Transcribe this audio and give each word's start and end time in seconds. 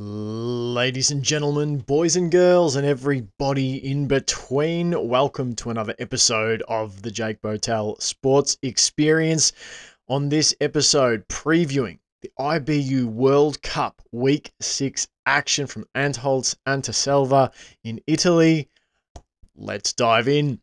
Ladies 0.00 1.10
and 1.10 1.24
gentlemen, 1.24 1.78
boys 1.78 2.14
and 2.14 2.30
girls, 2.30 2.76
and 2.76 2.86
everybody 2.86 3.84
in 3.84 4.06
between, 4.06 5.08
welcome 5.08 5.56
to 5.56 5.70
another 5.70 5.96
episode 5.98 6.62
of 6.68 7.02
the 7.02 7.10
Jake 7.10 7.42
Botel 7.42 8.00
Sports 8.00 8.56
Experience. 8.62 9.50
On 10.06 10.28
this 10.28 10.54
episode, 10.60 11.26
previewing 11.26 11.98
the 12.22 12.30
IBU 12.38 13.06
World 13.06 13.60
Cup 13.62 14.00
Week 14.12 14.52
6 14.60 15.08
action 15.26 15.66
from 15.66 15.84
Antholz 15.96 16.54
Anterselva 16.64 17.52
in 17.82 18.00
Italy. 18.06 18.68
Let's 19.56 19.92
dive 19.92 20.28
in. 20.28 20.60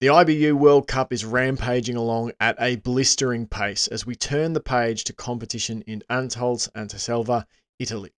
The 0.00 0.06
IBU 0.06 0.54
World 0.54 0.88
Cup 0.88 1.12
is 1.12 1.26
rampaging 1.26 1.96
along 1.96 2.32
at 2.40 2.56
a 2.58 2.76
blistering 2.76 3.46
pace 3.46 3.86
as 3.88 4.06
we 4.06 4.14
turn 4.14 4.54
the 4.54 4.60
page 4.60 5.04
to 5.04 5.12
competition 5.12 5.82
in 5.82 6.02
Antholz 6.08 6.70
Anterselva, 6.72 7.44
Italy. 7.78 8.12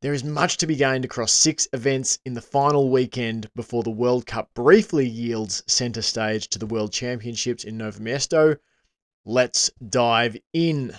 There 0.00 0.14
is 0.14 0.22
much 0.22 0.58
to 0.58 0.66
be 0.68 0.76
gained 0.76 1.04
across 1.04 1.32
six 1.32 1.66
events 1.72 2.20
in 2.24 2.34
the 2.34 2.40
final 2.40 2.88
weekend 2.88 3.50
before 3.56 3.82
the 3.82 3.90
World 3.90 4.26
Cup 4.26 4.54
briefly 4.54 5.08
yields 5.08 5.64
centre 5.66 6.02
stage 6.02 6.46
to 6.50 6.58
the 6.60 6.66
World 6.66 6.92
Championships 6.92 7.64
in 7.64 7.78
Nove 7.78 7.98
Mesto. 7.98 8.58
Let's 9.24 9.72
dive 9.84 10.36
in. 10.52 10.96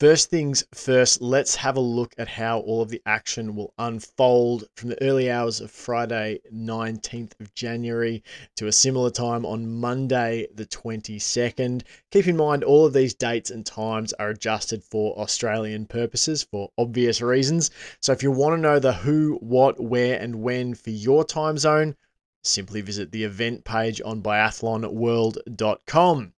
First 0.00 0.30
things 0.30 0.64
first, 0.72 1.20
let's 1.20 1.54
have 1.56 1.76
a 1.76 1.80
look 1.80 2.14
at 2.16 2.26
how 2.26 2.60
all 2.60 2.80
of 2.80 2.88
the 2.88 3.02
action 3.04 3.54
will 3.54 3.74
unfold 3.76 4.64
from 4.74 4.88
the 4.88 5.02
early 5.02 5.30
hours 5.30 5.60
of 5.60 5.70
Friday, 5.70 6.40
19th 6.50 7.38
of 7.38 7.54
January, 7.54 8.22
to 8.56 8.66
a 8.66 8.72
similar 8.72 9.10
time 9.10 9.44
on 9.44 9.70
Monday, 9.70 10.46
the 10.54 10.64
22nd. 10.64 11.82
Keep 12.12 12.28
in 12.28 12.36
mind, 12.38 12.64
all 12.64 12.86
of 12.86 12.94
these 12.94 13.12
dates 13.12 13.50
and 13.50 13.66
times 13.66 14.14
are 14.14 14.30
adjusted 14.30 14.82
for 14.82 15.14
Australian 15.18 15.84
purposes 15.84 16.46
for 16.50 16.70
obvious 16.78 17.20
reasons. 17.20 17.70
So 18.00 18.14
if 18.14 18.22
you 18.22 18.30
want 18.30 18.54
to 18.54 18.60
know 18.62 18.78
the 18.78 18.94
who, 18.94 19.36
what, 19.42 19.78
where, 19.78 20.18
and 20.18 20.36
when 20.36 20.72
for 20.72 20.88
your 20.88 21.24
time 21.24 21.58
zone, 21.58 21.94
simply 22.42 22.80
visit 22.80 23.12
the 23.12 23.24
event 23.24 23.66
page 23.66 24.00
on 24.02 24.22
biathlonworld.com. 24.22 26.32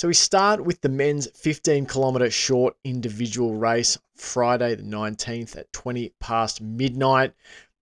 So 0.00 0.08
we 0.08 0.14
start 0.14 0.64
with 0.64 0.80
the 0.80 0.88
men's 0.88 1.28
15 1.34 1.84
kilometre 1.84 2.30
short 2.30 2.74
individual 2.84 3.54
race 3.54 3.98
Friday 4.16 4.74
the 4.74 4.82
19th 4.82 5.58
at 5.58 5.70
20 5.74 6.14
past 6.18 6.62
midnight. 6.62 7.34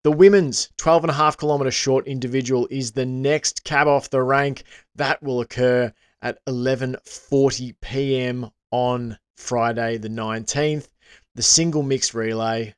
The 0.02 0.10
women's 0.10 0.68
12 0.78 1.04
and 1.04 1.10
a 1.12 1.14
half 1.14 1.38
kilometre 1.38 1.70
short 1.70 2.08
individual 2.08 2.66
is 2.72 2.90
the 2.90 3.06
next 3.06 3.62
cab 3.62 3.86
off 3.86 4.10
the 4.10 4.20
rank. 4.20 4.64
That 4.96 5.22
will 5.22 5.40
occur 5.40 5.92
at 6.20 6.44
11:40 6.46 7.76
p.m. 7.80 8.50
on 8.72 9.16
Friday 9.36 9.96
the 9.98 10.08
19th. 10.08 10.88
The 11.36 11.42
single 11.44 11.84
mixed 11.84 12.14
relay 12.14 12.74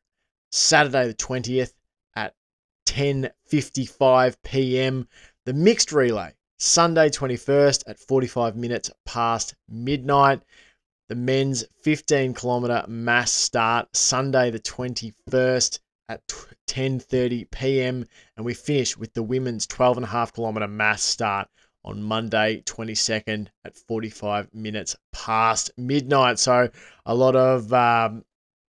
Saturday 0.52 1.06
the 1.06 1.14
20th 1.14 1.72
at 2.14 2.34
10:55 2.84 4.36
p.m. 4.44 5.08
The 5.46 5.54
mixed 5.54 5.92
relay 5.92 6.34
Sunday 6.62 7.08
21st 7.08 7.84
at 7.86 7.98
45 7.98 8.54
minutes 8.54 8.90
past 9.06 9.54
midnight. 9.66 10.42
The 11.08 11.14
men's 11.14 11.64
15 11.82 12.34
kilometer 12.34 12.84
mass 12.86 13.32
start 13.32 13.88
Sunday 13.96 14.50
the 14.50 14.58
21st 14.58 15.78
at 16.10 16.20
10:30 16.66 17.50
p.m. 17.50 18.04
and 18.36 18.44
we 18.44 18.52
finish 18.52 18.94
with 18.94 19.14
the 19.14 19.22
women's 19.22 19.66
12 19.68 19.96
and 19.96 20.04
a 20.04 20.10
half 20.10 20.34
kilometer 20.34 20.68
mass 20.68 21.02
start 21.02 21.48
on 21.82 22.02
Monday 22.02 22.60
22nd 22.66 23.46
at 23.64 23.74
45 23.74 24.52
minutes 24.52 24.94
past 25.12 25.70
midnight. 25.78 26.38
So 26.38 26.68
a 27.06 27.14
lot 27.14 27.36
of 27.36 27.72
um, 27.72 28.22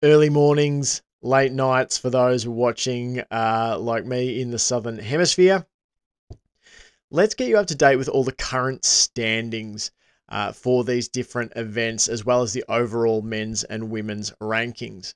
early 0.04 0.30
mornings, 0.30 1.02
late 1.24 1.54
nights 1.54 1.98
for 1.98 2.12
those 2.12 2.48
watching 2.48 3.24
uh, 3.32 3.78
like 3.80 4.06
me 4.06 4.40
in 4.40 4.52
the 4.52 4.60
southern 4.60 5.00
hemisphere 5.00 5.66
let's 7.12 7.34
get 7.34 7.48
you 7.48 7.58
up 7.58 7.68
to 7.68 7.76
date 7.76 7.96
with 7.96 8.10
all 8.10 8.24
the 8.24 8.32
current 8.32 8.86
standings 8.86 9.92
uh, 10.30 10.52
for 10.52 10.84
these 10.84 11.08
different 11.08 11.52
events, 11.56 12.08
as 12.08 12.24
well 12.24 12.44
as 12.44 12.54
the 12.54 12.64
overall 12.70 13.22
men's 13.22 13.64
and 13.64 13.90
women's 13.90 14.32
rankings. 14.42 15.16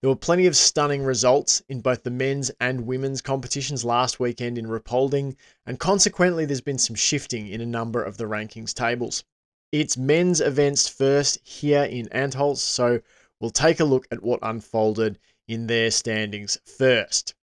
There 0.00 0.10
were 0.10 0.16
plenty 0.16 0.46
of 0.46 0.56
stunning 0.56 1.02
results 1.02 1.62
in 1.68 1.80
both 1.80 2.02
the 2.02 2.10
men's 2.10 2.50
and 2.60 2.86
women's 2.86 3.20
competitions 3.20 3.84
last 3.84 4.20
weekend 4.20 4.58
in 4.58 4.66
Ruhpolding, 4.66 5.36
and 5.66 5.78
consequently, 5.78 6.44
there's 6.44 6.60
been 6.60 6.78
some 6.78 6.96
shifting 6.96 7.48
in 7.48 7.60
a 7.60 7.66
number 7.66 8.02
of 8.02 8.16
the 8.16 8.24
rankings 8.24 8.74
tables. 8.74 9.24
It's 9.72 9.96
men's 9.96 10.40
events 10.40 10.88
first 10.88 11.38
here 11.42 11.84
in 11.84 12.08
Antholz, 12.08 12.58
so 12.58 13.00
we'll 13.40 13.50
take 13.50 13.80
a 13.80 13.84
look 13.84 14.06
at 14.10 14.22
what 14.22 14.40
unfolded 14.42 15.18
in 15.48 15.66
their 15.66 15.90
standings 15.90 16.58
first. 16.64 17.34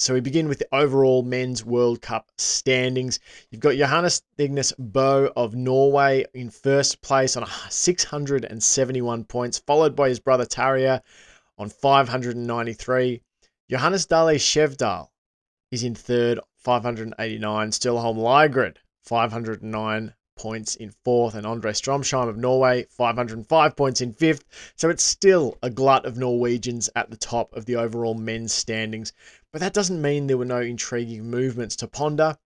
So 0.00 0.14
we 0.14 0.20
begin 0.20 0.48
with 0.48 0.58
the 0.58 0.74
overall 0.74 1.22
men's 1.22 1.62
World 1.62 2.00
Cup 2.00 2.32
standings. 2.38 3.20
You've 3.50 3.60
got 3.60 3.76
Johannes 3.76 4.22
Thingnes 4.38 4.72
Bo 4.78 5.30
of 5.36 5.54
Norway 5.54 6.24
in 6.32 6.48
first 6.48 7.02
place 7.02 7.36
on 7.36 7.46
671 7.68 9.24
points, 9.24 9.58
followed 9.58 9.94
by 9.94 10.08
his 10.08 10.18
brother 10.18 10.46
Tarjei 10.46 11.02
on 11.58 11.68
593. 11.68 13.20
Johannes 13.68 14.06
Dale 14.06 14.38
Skjevdal 14.38 15.10
is 15.70 15.84
in 15.84 15.94
third, 15.94 16.40
589. 16.56 17.70
Sturla 17.70 18.00
Holm 18.00 18.72
509 19.04 20.14
points 20.40 20.74
in 20.76 20.90
fourth, 21.04 21.34
and 21.34 21.46
Andre 21.46 21.72
Stromsheim 21.72 22.26
of 22.26 22.38
Norway, 22.38 22.86
505 22.88 23.76
points 23.76 24.00
in 24.00 24.14
fifth. 24.14 24.42
So 24.74 24.88
it's 24.88 25.04
still 25.04 25.58
a 25.62 25.68
glut 25.68 26.06
of 26.06 26.16
Norwegians 26.16 26.88
at 26.96 27.10
the 27.10 27.18
top 27.18 27.52
of 27.52 27.66
the 27.66 27.76
overall 27.76 28.14
men's 28.14 28.54
standings, 28.54 29.12
but 29.52 29.60
that 29.60 29.72
doesn't 29.72 30.02
mean 30.02 30.26
there 30.26 30.38
were 30.38 30.44
no 30.44 30.60
intriguing 30.60 31.30
movements 31.30 31.76
to 31.76 31.88
ponder. 31.88 32.36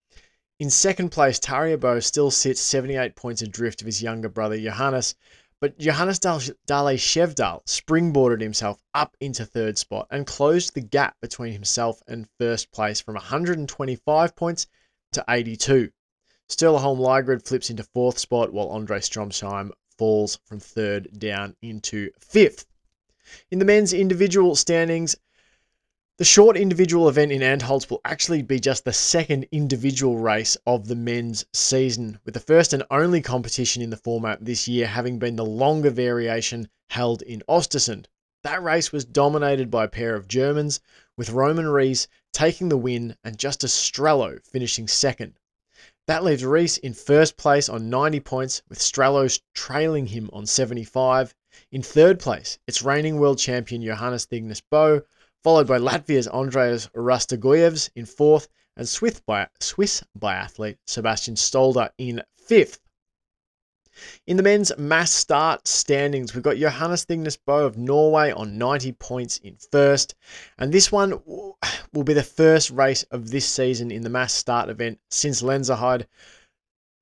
In 0.58 0.70
second 0.70 1.10
place, 1.10 1.40
Tarjei 1.40 1.76
Bø 1.76 2.02
still 2.02 2.30
sits 2.30 2.60
78 2.60 3.16
points 3.16 3.42
adrift 3.42 3.80
of 3.80 3.86
his 3.86 4.02
younger 4.02 4.28
brother 4.28 4.58
Johannes, 4.58 5.14
but 5.60 5.78
Johannes 5.78 6.18
Dale 6.18 6.40
Skjevdal 6.68 7.64
springboarded 7.64 8.40
himself 8.40 8.82
up 8.94 9.16
into 9.20 9.44
third 9.44 9.78
spot 9.78 10.06
and 10.10 10.26
closed 10.26 10.74
the 10.74 10.80
gap 10.80 11.16
between 11.20 11.52
himself 11.52 12.02
and 12.06 12.28
first 12.38 12.70
place 12.70 13.00
from 13.00 13.14
125 13.14 14.36
points 14.36 14.66
to 15.12 15.24
82. 15.28 15.90
Sturla 16.48 16.80
Holm 16.80 16.98
Lægreid 16.98 17.46
flips 17.46 17.70
into 17.70 17.82
fourth 17.82 18.18
spot, 18.18 18.52
while 18.52 18.68
Andre 18.68 18.98
Stromsheim 18.98 19.70
falls 19.96 20.38
from 20.44 20.60
third 20.60 21.08
down 21.18 21.56
into 21.62 22.10
fifth. 22.20 22.66
In 23.50 23.58
the 23.58 23.64
men's 23.64 23.94
individual 23.94 24.54
standings, 24.54 25.16
the 26.16 26.24
short 26.24 26.56
individual 26.56 27.08
event 27.08 27.32
in 27.32 27.40
Antholz 27.40 27.90
will 27.90 28.00
actually 28.04 28.40
be 28.40 28.60
just 28.60 28.84
the 28.84 28.92
second 28.92 29.48
individual 29.50 30.16
race 30.16 30.56
of 30.64 30.86
the 30.86 30.94
men's 30.94 31.44
season, 31.52 32.20
with 32.24 32.34
the 32.34 32.40
first 32.40 32.72
and 32.72 32.84
only 32.88 33.20
competition 33.20 33.82
in 33.82 33.90
the 33.90 33.96
format 33.96 34.44
this 34.44 34.68
year 34.68 34.86
having 34.86 35.18
been 35.18 35.34
the 35.34 35.44
longer 35.44 35.90
variation 35.90 36.68
held 36.90 37.22
in 37.22 37.42
Ostersund. 37.48 38.06
That 38.44 38.62
race 38.62 38.92
was 38.92 39.04
dominated 39.04 39.72
by 39.72 39.86
a 39.86 39.88
pair 39.88 40.14
of 40.14 40.28
Germans, 40.28 40.78
with 41.16 41.30
Roman 41.30 41.66
Rees 41.66 42.06
taking 42.32 42.68
the 42.68 42.78
win 42.78 43.16
and 43.24 43.36
Justus 43.36 43.74
Strelow 43.74 44.40
finishing 44.44 44.86
second. 44.86 45.40
That 46.06 46.22
leaves 46.22 46.44
Rees 46.44 46.78
in 46.78 46.94
first 46.94 47.36
place 47.36 47.68
on 47.68 47.90
90 47.90 48.20
points, 48.20 48.62
with 48.68 48.78
Strelow 48.78 49.36
trailing 49.52 50.06
him 50.06 50.30
on 50.32 50.46
75. 50.46 51.34
In 51.72 51.82
third 51.82 52.20
place, 52.20 52.60
it's 52.68 52.82
reigning 52.82 53.18
world 53.18 53.40
champion 53.40 53.82
Johannes 53.82 54.26
Thingnes 54.26 54.62
Bø, 54.70 55.02
followed 55.44 55.66
by 55.66 55.76
Latvia's 55.76 56.26
Andreas 56.26 56.88
Rastogujevics 56.96 57.90
in 57.94 58.06
fourth, 58.06 58.48
and 58.78 58.88
Swiss, 58.88 59.20
biathlete 60.18 60.78
Sebastian 60.86 61.36
Stalder 61.36 61.90
in 61.98 62.22
fifth. 62.34 62.80
In 64.26 64.38
the 64.38 64.42
men's 64.42 64.72
mass 64.78 65.12
start 65.12 65.68
standings, 65.68 66.34
we've 66.34 66.42
got 66.42 66.56
Johannes 66.56 67.04
Thingnes 67.04 67.38
Bø 67.46 67.64
of 67.64 67.76
Norway 67.76 68.32
on 68.32 68.56
90 68.56 68.92
points 68.92 69.36
in 69.38 69.56
first. 69.70 70.14
And 70.58 70.72
this 70.72 70.90
one 70.90 71.22
will 71.92 72.04
be 72.04 72.14
the 72.14 72.22
first 72.22 72.70
race 72.70 73.02
of 73.10 73.30
this 73.30 73.46
season 73.46 73.90
in 73.90 74.02
the 74.02 74.08
mass 74.08 74.32
start 74.32 74.70
event 74.70 74.98
since 75.10 75.42
Lenzerheide, 75.42 76.06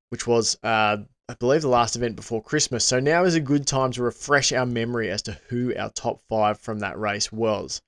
which 0.09 0.27
was, 0.27 0.57
uh, 0.61 0.97
I 1.29 1.33
believe, 1.39 1.61
the 1.61 1.69
last 1.69 1.95
event 1.95 2.17
before 2.17 2.43
Christmas. 2.43 2.83
So 2.85 2.99
now 2.99 3.23
is 3.23 3.35
a 3.35 3.39
good 3.39 3.65
time 3.65 3.91
to 3.93 4.03
refresh 4.03 4.51
our 4.51 4.65
memory 4.65 5.09
as 5.09 5.21
to 5.23 5.39
who 5.47 5.73
our 5.75 5.89
top 5.89 6.21
five 6.27 6.59
from 6.59 6.79
that 6.79 6.99
race 6.99 7.31
was. 7.31 7.81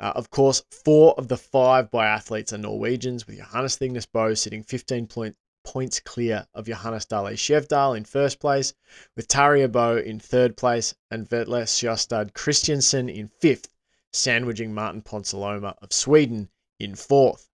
Uh, 0.00 0.12
of 0.14 0.30
course, 0.30 0.62
four 0.70 1.12
of 1.18 1.26
the 1.26 1.36
five 1.36 1.90
biathletes 1.90 2.52
are 2.52 2.58
Norwegians, 2.58 3.26
with 3.26 3.36
Johannes 3.36 3.76
Thingnes 3.76 4.06
Bø 4.06 4.38
sitting 4.38 4.62
15 4.62 5.08
point, 5.08 5.36
points 5.64 5.98
clear 5.98 6.46
of 6.54 6.66
Johannes 6.66 7.04
Dale 7.04 7.34
Skjevdal 7.36 7.96
in 7.96 8.04
first 8.04 8.38
place, 8.38 8.72
with 9.16 9.26
Tarjei 9.26 9.66
Bø 9.66 10.00
in 10.04 10.20
third 10.20 10.56
place 10.56 10.94
and 11.10 11.28
Vetle 11.28 11.64
Sjåstad 11.64 12.32
Christiansen 12.32 13.08
in 13.08 13.26
fifth, 13.26 13.68
sandwiching 14.12 14.72
Martin 14.72 15.02
Ponsiluoma 15.02 15.74
of 15.82 15.92
Sweden 15.92 16.48
in 16.78 16.94
fourth. 16.94 17.50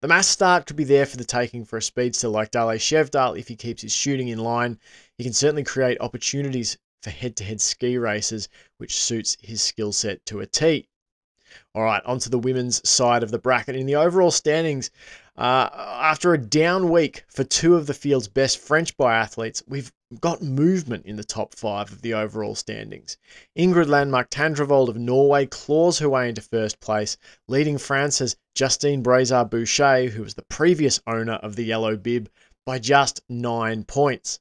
The 0.00 0.06
mass 0.06 0.28
start 0.28 0.66
could 0.66 0.76
be 0.76 0.84
there 0.84 1.04
for 1.04 1.16
the 1.16 1.24
taking 1.24 1.64
for 1.64 1.78
a 1.78 1.82
speedster 1.82 2.28
like 2.28 2.52
Dale 2.52 2.78
Skjevdal 2.78 3.36
if 3.36 3.48
he 3.48 3.56
keeps 3.56 3.82
his 3.82 3.92
shooting 3.92 4.28
in 4.28 4.38
line. 4.38 4.78
He 5.16 5.24
can 5.24 5.32
certainly 5.32 5.64
create 5.64 6.00
opportunities 6.00 6.78
for 7.02 7.10
head 7.10 7.34
to 7.38 7.44
head 7.44 7.60
ski 7.60 7.98
races, 7.98 8.48
which 8.76 8.96
suits 8.96 9.36
his 9.40 9.60
skill 9.60 9.92
set 9.92 10.24
to 10.26 10.38
a 10.38 10.46
T. 10.46 10.88
All 11.74 11.82
right, 11.82 12.02
onto 12.04 12.30
the 12.30 12.38
women's 12.38 12.86
side 12.88 13.22
of 13.22 13.30
the 13.30 13.38
bracket. 13.38 13.76
In 13.76 13.86
the 13.86 13.96
overall 13.96 14.30
standings, 14.30 14.90
uh, 15.36 15.68
after 15.72 16.34
a 16.34 16.38
down 16.38 16.90
week 16.90 17.24
for 17.28 17.44
two 17.44 17.76
of 17.76 17.86
the 17.86 17.94
field's 17.94 18.28
best 18.28 18.58
French 18.58 18.96
biathletes, 18.96 19.62
we've 19.68 19.92
got 20.20 20.42
movement 20.42 21.06
in 21.06 21.16
the 21.16 21.24
top 21.24 21.54
five 21.54 21.92
of 21.92 22.02
the 22.02 22.14
overall 22.14 22.54
standings. 22.54 23.18
Ingrid 23.56 23.88
Landmark 23.88 24.30
Tandrevold 24.30 24.88
of 24.88 24.96
Norway 24.96 25.46
claws 25.46 25.98
her 25.98 26.08
way 26.08 26.28
into 26.28 26.40
first 26.40 26.80
place, 26.80 27.16
leading 27.46 27.78
France's 27.78 28.36
Justine 28.54 29.02
Braisaz-Bouchet, 29.02 30.08
who 30.08 30.22
was 30.22 30.34
the 30.34 30.46
previous 30.48 31.00
owner 31.06 31.34
of 31.34 31.56
the 31.56 31.64
yellow 31.64 31.96
bib, 31.96 32.28
by 32.66 32.78
just 32.78 33.20
nine 33.28 33.84
points. 33.84 34.40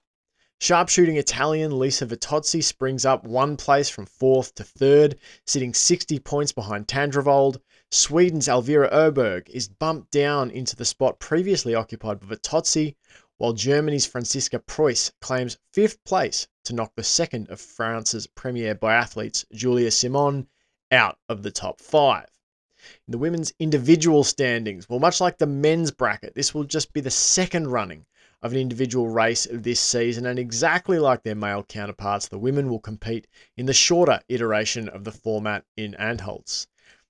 Sharpshooting 0.59 1.18
Italian 1.18 1.77
Lisa 1.77 2.07
Vitozzi 2.07 2.63
springs 2.63 3.06
up 3.06 3.24
one 3.24 3.57
place 3.57 3.89
from 3.89 4.07
fourth 4.07 4.56
to 4.56 4.63
third, 4.63 5.19
sitting 5.45 5.71
60 5.71 6.18
points 6.18 6.51
behind 6.51 6.88
Tandrevold. 6.88 7.62
Sweden's 7.92 8.48
Elvira 8.48 8.89
Öberg 8.89 9.48
is 9.50 9.68
bumped 9.68 10.09
down 10.09 10.50
into 10.50 10.75
the 10.75 10.83
spot 10.83 11.19
previously 11.19 11.75
occupied 11.75 12.19
by 12.19 12.36
Vitozzi, 12.36 12.95
while 13.38 13.54
Germany's 13.54 14.07
Franziska 14.07 14.57
Preuss 14.57 15.12
claims 15.21 15.59
fifth 15.74 16.04
place 16.04 16.48
to 16.63 16.74
knock 16.74 16.92
the 16.95 17.04
second 17.04 17.50
of 17.50 17.62
France's 17.62 18.25
premier 18.25 18.74
biathletes, 18.74 19.45
Julia 19.54 19.92
Simon, 19.92 20.48
out 20.92 21.19
of 21.30 21.44
the 21.44 21.51
top 21.51 21.80
five. 21.80 22.31
In 23.07 23.12
the 23.12 23.19
women's 23.19 23.54
individual 23.59 24.24
standings, 24.24 24.89
well, 24.89 25.00
much 25.00 25.21
like 25.21 25.38
the 25.38 25.45
men's 25.45 25.92
bracket, 25.92 26.33
this 26.33 26.56
will 26.56 26.63
just 26.63 26.94
be 26.94 27.01
the 27.01 27.12
second 27.12 27.68
running 27.68 28.07
of 28.41 28.51
an 28.51 28.57
individual 28.59 29.09
race 29.09 29.47
this 29.51 29.79
season, 29.79 30.25
and 30.25 30.37
exactly 30.37 30.99
like 30.99 31.23
their 31.23 31.35
male 31.35 31.63
counterparts, 31.63 32.27
the 32.27 32.37
women 32.37 32.69
will 32.69 32.79
compete 32.79 33.27
in 33.55 33.65
the 33.65 33.73
shorter 33.73 34.21
iteration 34.29 34.87
of 34.89 35.03
the 35.03 35.11
format 35.11 35.65
in 35.75 35.95
Antholz. 35.99 36.67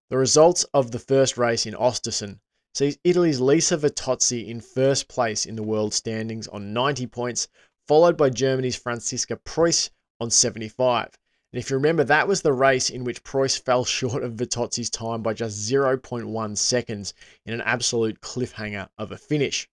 The 0.09 0.17
results 0.17 0.63
of 0.73 0.91
the 0.91 0.99
first 0.99 1.37
race 1.37 1.65
in 1.65 1.73
Östersund 1.73 2.39
sees 2.73 2.97
Italy's 3.03 3.41
Lisa 3.41 3.75
Vitozzi 3.75 4.47
in 4.47 4.61
first 4.61 5.07
place 5.07 5.45
in 5.45 5.57
the 5.57 5.63
world 5.63 5.93
standings 5.93 6.47
on 6.47 6.71
90 6.71 7.07
points, 7.07 7.47
followed 7.87 8.15
by 8.15 8.29
Germany's 8.29 8.75
Franziska 8.75 9.35
Preuss 9.35 9.89
on 10.21 10.31
75. 10.31 11.17
And 11.51 11.59
if 11.59 11.69
you 11.69 11.75
remember, 11.75 12.03
that 12.03 12.27
was 12.27 12.41
the 12.41 12.53
race 12.53 12.89
in 12.89 13.03
which 13.03 13.23
Preuss 13.23 13.57
fell 13.57 13.83
short 13.99 14.23
of 14.23 14.33
Vitozzi's 14.33 14.89
time 14.89 15.21
by 15.21 15.33
just 15.33 15.69
0.1 15.69 16.57
seconds 16.57 17.13
in 17.45 17.53
an 17.53 17.61
absolute 17.61 18.21
cliffhanger 18.21 18.89
of 18.97 19.11
a 19.11 19.17
finish. 19.17 19.67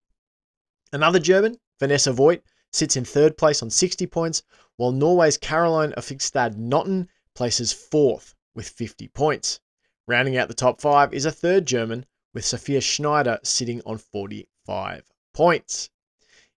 Another 0.92 1.18
German, 1.18 1.58
Vanessa 1.80 2.12
Voigt, 2.12 2.42
sits 2.72 2.96
in 2.96 3.04
third 3.04 3.38
place 3.38 3.62
on 3.62 3.70
60 3.70 4.06
points, 4.06 4.42
while 4.76 4.92
Norway's 4.92 5.38
Karoline 5.38 5.94
Offigstad 5.94 6.56
Knotten 6.56 7.08
places 7.34 7.72
fourth 7.72 8.34
with 8.54 8.68
50 8.68 9.08
points. 9.08 9.60
Rounding 10.06 10.36
out 10.36 10.48
the 10.48 10.54
top 10.54 10.80
five 10.80 11.14
is 11.14 11.24
a 11.24 11.30
third 11.30 11.64
German, 11.66 12.04
with 12.34 12.44
Sophia 12.44 12.80
Schneider 12.80 13.38
sitting 13.42 13.80
on 13.86 13.98
45 13.98 15.10
points. 15.32 15.90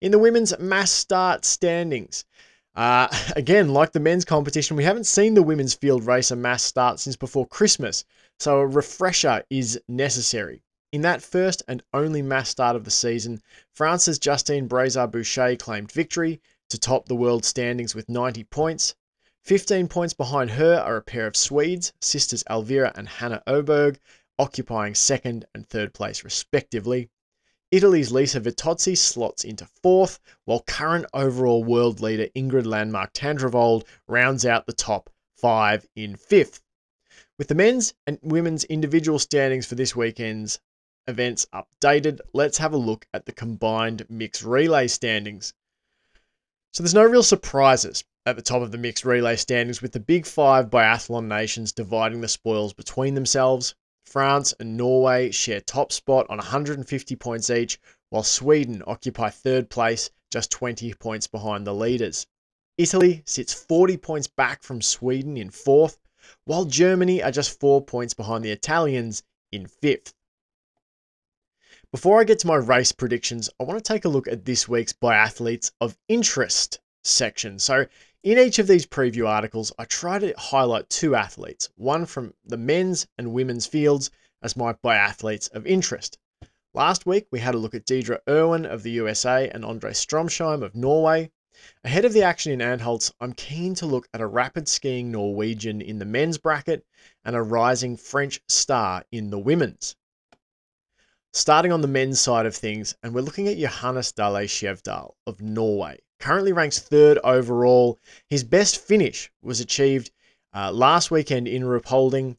In 0.01 0.11
the 0.11 0.19
women's 0.19 0.57
mass 0.59 0.91
start 0.91 1.45
standings, 1.45 2.25
uh, 2.75 3.07
again, 3.35 3.69
like 3.69 3.91
the 3.91 3.99
men's 3.99 4.25
competition, 4.25 4.75
we 4.77 4.83
haven't 4.83 5.05
seen 5.05 5.33
the 5.33 5.43
women's 5.43 5.73
field 5.73 6.05
race 6.05 6.31
a 6.31 6.35
mass 6.35 6.63
start 6.63 6.99
since 6.99 7.15
before 7.15 7.47
Christmas, 7.47 8.03
so 8.39 8.59
a 8.59 8.67
refresher 8.67 9.43
is 9.49 9.79
necessary. 9.87 10.63
In 10.93 11.01
that 11.01 11.23
first 11.23 11.63
and 11.67 11.81
only 11.91 12.21
mass 12.21 12.49
start 12.49 12.75
of 12.75 12.83
the 12.83 12.91
season, 12.91 13.41
France's 13.71 14.19
Justine 14.19 14.69
Braisaz-Bouchet 14.69 15.57
claimed 15.57 15.91
victory 15.91 16.39
to 16.69 16.77
top 16.77 17.07
the 17.07 17.15
world 17.15 17.43
standings 17.45 17.95
with 17.95 18.09
90 18.09 18.43
points. 18.43 18.93
15 19.41 19.87
points 19.87 20.13
behind 20.13 20.51
her 20.51 20.75
are 20.75 20.97
a 20.97 21.01
pair 21.01 21.25
of 21.25 21.35
Swedes, 21.35 21.93
sisters 21.99 22.43
Elvira 22.47 22.91
and 22.93 23.09
Hanna 23.09 23.41
Öberg, 23.47 23.97
occupying 24.37 24.93
second 24.93 25.45
and 25.55 25.67
third 25.67 25.95
place 25.95 26.23
respectively. 26.23 27.09
Italy's 27.71 28.11
Lisa 28.11 28.39
Vitozzi 28.39 28.95
slots 28.95 29.43
into 29.43 29.65
fourth, 29.65 30.19
while 30.45 30.59
current 30.59 31.07
overall 31.11 31.63
world 31.63 32.01
leader 32.01 32.27
Ingrid 32.35 32.67
Landmark 32.67 33.13
Tandrevold 33.13 33.87
rounds 34.07 34.45
out 34.45 34.67
the 34.67 34.73
top 34.73 35.09
five 35.37 35.87
in 35.95 36.15
fifth. 36.15 36.61
With 37.39 37.47
the 37.47 37.55
men's 37.55 37.95
and 38.05 38.19
women's 38.21 38.63
individual 38.65 39.17
standings 39.17 39.65
for 39.65 39.73
this 39.73 39.95
weekend's 39.95 40.59
events 41.07 41.45
updated, 41.53 42.19
let's 42.33 42.57
have 42.57 42.73
a 42.73 42.77
look 42.77 43.05
at 43.13 43.25
the 43.25 43.31
combined 43.31 44.05
mixed 44.09 44.43
relay 44.43 44.87
standings. 44.87 45.53
So 46.71 46.81
there's 46.81 46.93
no 46.93 47.03
real 47.03 47.23
surprises 47.23 48.03
at 48.25 48.35
the 48.35 48.41
top 48.41 48.61
of 48.61 48.71
the 48.71 48.77
mixed 48.77 49.05
relay 49.05 49.35
standings 49.35 49.81
with 49.81 49.91
the 49.91 49.99
big 49.99 50.25
five 50.25 50.69
biathlon 50.69 51.27
nations 51.27 51.71
dividing 51.71 52.21
the 52.21 52.27
spoils 52.27 52.73
between 52.73 53.15
themselves. 53.15 53.75
France 54.05 54.53
and 54.59 54.77
Norway 54.77 55.31
share 55.31 55.61
top 55.61 55.91
spot 55.91 56.25
on 56.29 56.37
150 56.37 57.15
points 57.15 57.49
each, 57.49 57.79
while 58.09 58.23
Sweden 58.23 58.81
occupy 58.87 59.29
third 59.29 59.69
place, 59.69 60.09
just 60.31 60.51
20 60.51 60.93
points 60.95 61.27
behind 61.27 61.67
the 61.67 61.73
leaders. 61.73 62.27
Italy 62.77 63.23
sits 63.25 63.53
40 63.53 63.97
points 63.97 64.27
back 64.27 64.63
from 64.63 64.81
Sweden 64.81 65.37
in 65.37 65.51
fourth, 65.51 65.99
while 66.45 66.65
Germany 66.65 67.21
are 67.21 67.31
just 67.31 67.59
four 67.59 67.83
points 67.83 68.13
behind 68.13 68.43
the 68.43 68.51
Italians 68.51 69.21
in 69.51 69.67
fifth. 69.67 70.13
Before 71.93 72.19
I 72.19 72.23
get 72.23 72.39
to 72.39 72.47
my 72.47 72.55
race 72.55 72.91
predictions, 72.91 73.51
I 73.59 73.65
want 73.65 73.77
to 73.77 73.93
take 73.93 74.03
a 74.03 74.09
look 74.09 74.27
at 74.27 74.45
this 74.45 74.67
week's 74.67 74.93
Biathletes 74.93 75.69
of 75.79 75.95
Interest 76.07 76.79
section. 77.03 77.59
So, 77.59 77.85
in 78.23 78.39
each 78.39 78.57
of 78.57 78.65
these 78.65 78.87
preview 78.87 79.27
articles, 79.27 79.71
I 79.77 79.85
try 79.85 80.17
to 80.17 80.33
highlight 80.35 80.89
two 80.89 81.13
athletes, 81.13 81.69
one 81.75 82.07
from 82.07 82.33
the 82.43 82.57
men's 82.57 83.05
and 83.19 83.31
women's 83.31 83.67
fields, 83.67 84.09
as 84.41 84.57
my 84.57 84.73
biathletes 84.73 85.51
of 85.51 85.67
interest. 85.67 86.17
Last 86.73 87.05
week, 87.05 87.27
we 87.29 87.41
had 87.41 87.53
a 87.53 87.59
look 87.59 87.75
at 87.75 87.85
Deedra 87.85 88.21
Irwin 88.27 88.65
of 88.65 88.81
the 88.81 88.91
USA 88.93 89.47
and 89.49 89.63
Andre 89.63 89.91
Stromsheim 89.91 90.63
of 90.63 90.73
Norway. 90.73 91.29
Ahead 91.83 92.05
of 92.05 92.13
the 92.13 92.23
action 92.23 92.51
in 92.51 92.59
Antholz, 92.59 93.13
I'm 93.21 93.33
keen 93.33 93.75
to 93.75 93.85
look 93.85 94.09
at 94.15 94.19
a 94.19 94.25
rapid 94.25 94.67
skiing 94.67 95.11
Norwegian 95.11 95.79
in 95.79 95.99
the 95.99 96.05
men's 96.05 96.39
bracket 96.39 96.87
and 97.23 97.35
a 97.35 97.43
rising 97.43 97.97
French 97.97 98.41
star 98.47 99.05
in 99.11 99.29
the 99.29 99.37
women's. 99.37 99.95
Starting 101.35 101.71
on 101.71 101.81
the 101.81 101.87
men's 101.87 102.21
side 102.21 102.45
of 102.45 102.55
things, 102.55 102.93
and 103.01 103.11
we're 103.11 103.21
looking 103.21 103.47
at 103.47 103.57
Johannes 103.57 104.11
Dale 104.11 104.45
Skjevdal 104.45 105.15
of 105.25 105.41
Norway. 105.41 105.99
Currently 106.19 106.53
ranks 106.53 106.77
third 106.77 107.17
overall. 107.23 107.99
His 108.29 108.43
best 108.43 108.77
finish 108.77 109.31
was 109.41 109.59
achieved 109.59 110.11
uh, 110.53 110.71
last 110.71 111.09
weekend 111.09 111.47
in 111.47 111.63
Ruhpolding, 111.63 112.37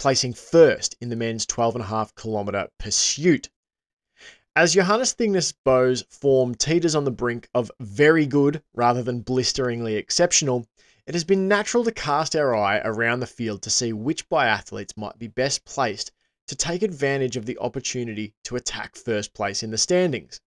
placing 0.00 0.34
first 0.34 0.96
in 1.00 1.08
the 1.08 1.14
men's 1.14 1.46
12.5 1.46 2.16
kilometre 2.16 2.68
pursuit. 2.80 3.48
As 4.56 4.74
Johannes 4.74 5.14
Thingnes 5.14 5.54
Bo's 5.64 6.02
form 6.10 6.56
teeters 6.56 6.96
on 6.96 7.04
the 7.04 7.12
brink 7.12 7.48
of 7.54 7.70
very 7.78 8.26
good 8.26 8.60
rather 8.74 9.04
than 9.04 9.20
blisteringly 9.20 9.94
exceptional, 9.94 10.66
it 11.06 11.14
has 11.14 11.22
been 11.22 11.46
natural 11.46 11.84
to 11.84 11.92
cast 11.92 12.34
our 12.34 12.56
eye 12.56 12.80
around 12.84 13.20
the 13.20 13.28
field 13.28 13.62
to 13.62 13.70
see 13.70 13.92
which 13.92 14.28
biathletes 14.28 14.96
might 14.96 15.16
be 15.16 15.28
best 15.28 15.64
placed 15.64 16.10
to 16.46 16.54
take 16.54 16.82
advantage 16.82 17.36
of 17.36 17.46
the 17.46 17.58
opportunity 17.58 18.34
to 18.44 18.56
attack 18.56 18.96
first 18.96 19.34
place 19.34 19.62
in 19.62 19.70
the 19.70 19.78
standings. 19.78 20.40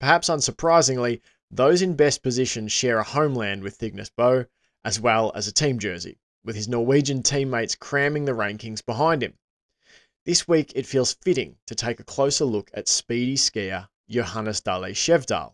Perhaps 0.00 0.28
unsurprisingly, 0.28 1.20
those 1.50 1.82
in 1.82 1.94
best 1.94 2.22
position 2.22 2.68
share 2.68 2.98
a 2.98 3.04
homeland 3.04 3.62
with 3.62 3.78
Thingnes 3.78 4.10
Bo, 4.16 4.46
as 4.84 4.98
well 4.98 5.32
as 5.34 5.46
a 5.46 5.52
team 5.52 5.78
jersey, 5.78 6.18
with 6.44 6.56
his 6.56 6.68
Norwegian 6.68 7.22
teammates 7.22 7.74
cramming 7.74 8.24
the 8.24 8.32
rankings 8.32 8.84
behind 8.84 9.22
him. 9.22 9.38
This 10.24 10.46
week, 10.48 10.72
it 10.74 10.86
feels 10.86 11.14
fitting 11.14 11.56
to 11.66 11.74
take 11.74 12.00
a 12.00 12.04
closer 12.04 12.44
look 12.44 12.70
at 12.74 12.88
speedy 12.88 13.36
skier 13.36 13.88
Johannes 14.08 14.60
Dale 14.60 14.94
Skjevdal. 14.94 15.52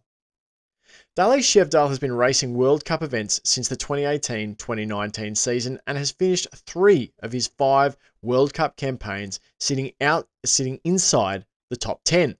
Dale 1.18 1.40
Skjevdal 1.40 1.88
has 1.88 1.98
been 1.98 2.12
racing 2.12 2.54
World 2.54 2.84
Cup 2.84 3.02
events 3.02 3.40
since 3.42 3.66
the 3.66 3.74
2018 3.74 4.54
2019 4.54 5.34
season 5.34 5.80
and 5.88 5.98
has 5.98 6.12
finished 6.12 6.46
three 6.54 7.12
of 7.18 7.32
his 7.32 7.48
five 7.48 7.96
World 8.22 8.54
Cup 8.54 8.76
campaigns 8.76 9.40
sitting 9.58 9.90
out 10.00 10.28
sitting 10.44 10.78
inside 10.84 11.44
the 11.70 11.76
top 11.76 12.02
10. 12.04 12.38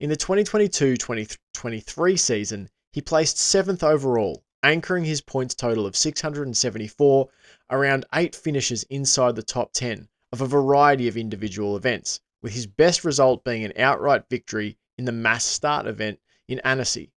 In 0.00 0.08
the 0.08 0.16
2022 0.16 0.96
2023 0.96 2.16
season, 2.16 2.68
he 2.90 3.00
placed 3.00 3.38
seventh 3.38 3.84
overall, 3.84 4.42
anchoring 4.64 5.04
his 5.04 5.20
points 5.20 5.54
total 5.54 5.86
of 5.86 5.96
674 5.96 7.28
around 7.70 8.04
eight 8.16 8.34
finishes 8.34 8.82
inside 8.90 9.36
the 9.36 9.44
top 9.44 9.72
10 9.74 10.08
of 10.32 10.40
a 10.40 10.46
variety 10.48 11.06
of 11.06 11.16
individual 11.16 11.76
events, 11.76 12.18
with 12.42 12.52
his 12.52 12.66
best 12.66 13.04
result 13.04 13.44
being 13.44 13.62
an 13.62 13.72
outright 13.76 14.28
victory 14.28 14.76
in 14.98 15.04
the 15.04 15.12
mass 15.12 15.44
start 15.44 15.86
event 15.86 16.18
in 16.48 16.58
Annecy 16.64 17.12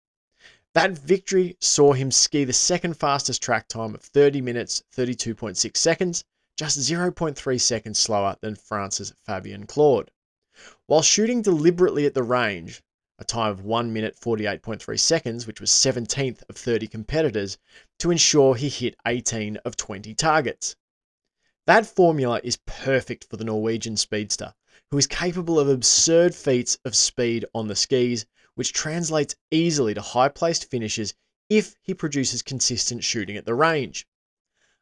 that 0.76 0.92
victory 0.92 1.56
saw 1.62 1.94
him 1.94 2.12
ski 2.12 2.44
the 2.44 2.52
second 2.52 2.96
fastest 2.96 3.42
track 3.42 3.66
time 3.70 3.96
of 3.96 4.02
30 4.02 4.42
minutes 4.42 4.84
32.6 4.94 5.78
seconds, 5.78 6.26
just 6.58 6.78
0.3 6.78 7.62
seconds 7.62 7.98
slower 7.98 8.36
than 8.42 8.56
France's 8.56 9.14
Fabien 9.26 9.66
Claude. 9.68 10.12
While 10.86 11.02
shooting 11.02 11.42
deliberately 11.42 12.06
at 12.06 12.14
the 12.14 12.24
range, 12.24 12.84
a 13.18 13.24
time 13.24 13.52
of 13.52 13.64
1 13.64 13.94
minute 13.94 14.20
48.3 14.20 15.00
seconds, 15.00 15.48
which 15.48 15.62
was 15.62 15.72
17th 15.72 16.44
of 16.50 16.58
30 16.58 16.88
competitors, 16.88 17.58
to 18.00 18.12
ensure 18.12 18.56
he 18.56 18.68
hit 18.68 18.98
18 19.08 19.56
of 19.64 19.78
20 19.78 20.14
targets. 20.14 20.76
That 21.68 21.86
formula 21.86 22.42
is 22.44 22.60
perfect 22.66 23.28
for 23.30 23.38
the 23.38 23.46
Norwegian 23.46 23.96
speedster, 23.96 24.54
who 24.92 24.98
is 24.98 25.08
capable 25.08 25.58
of 25.58 25.70
absurd 25.70 26.36
feats 26.36 26.78
of 26.84 26.98
speed 26.98 27.46
on 27.56 27.70
the 27.70 27.78
skis, 27.78 28.26
which 28.56 28.74
translates 28.74 29.36
easily 29.52 29.94
to 29.94 30.02
high 30.02 30.30
placed 30.30 30.70
finishes 30.70 31.14
if 31.50 31.76
he 31.82 31.94
produces 31.94 32.42
consistent 32.42 33.04
shooting 33.04 33.38
at 33.38 33.46
the 33.46 33.54
range. 33.54 34.08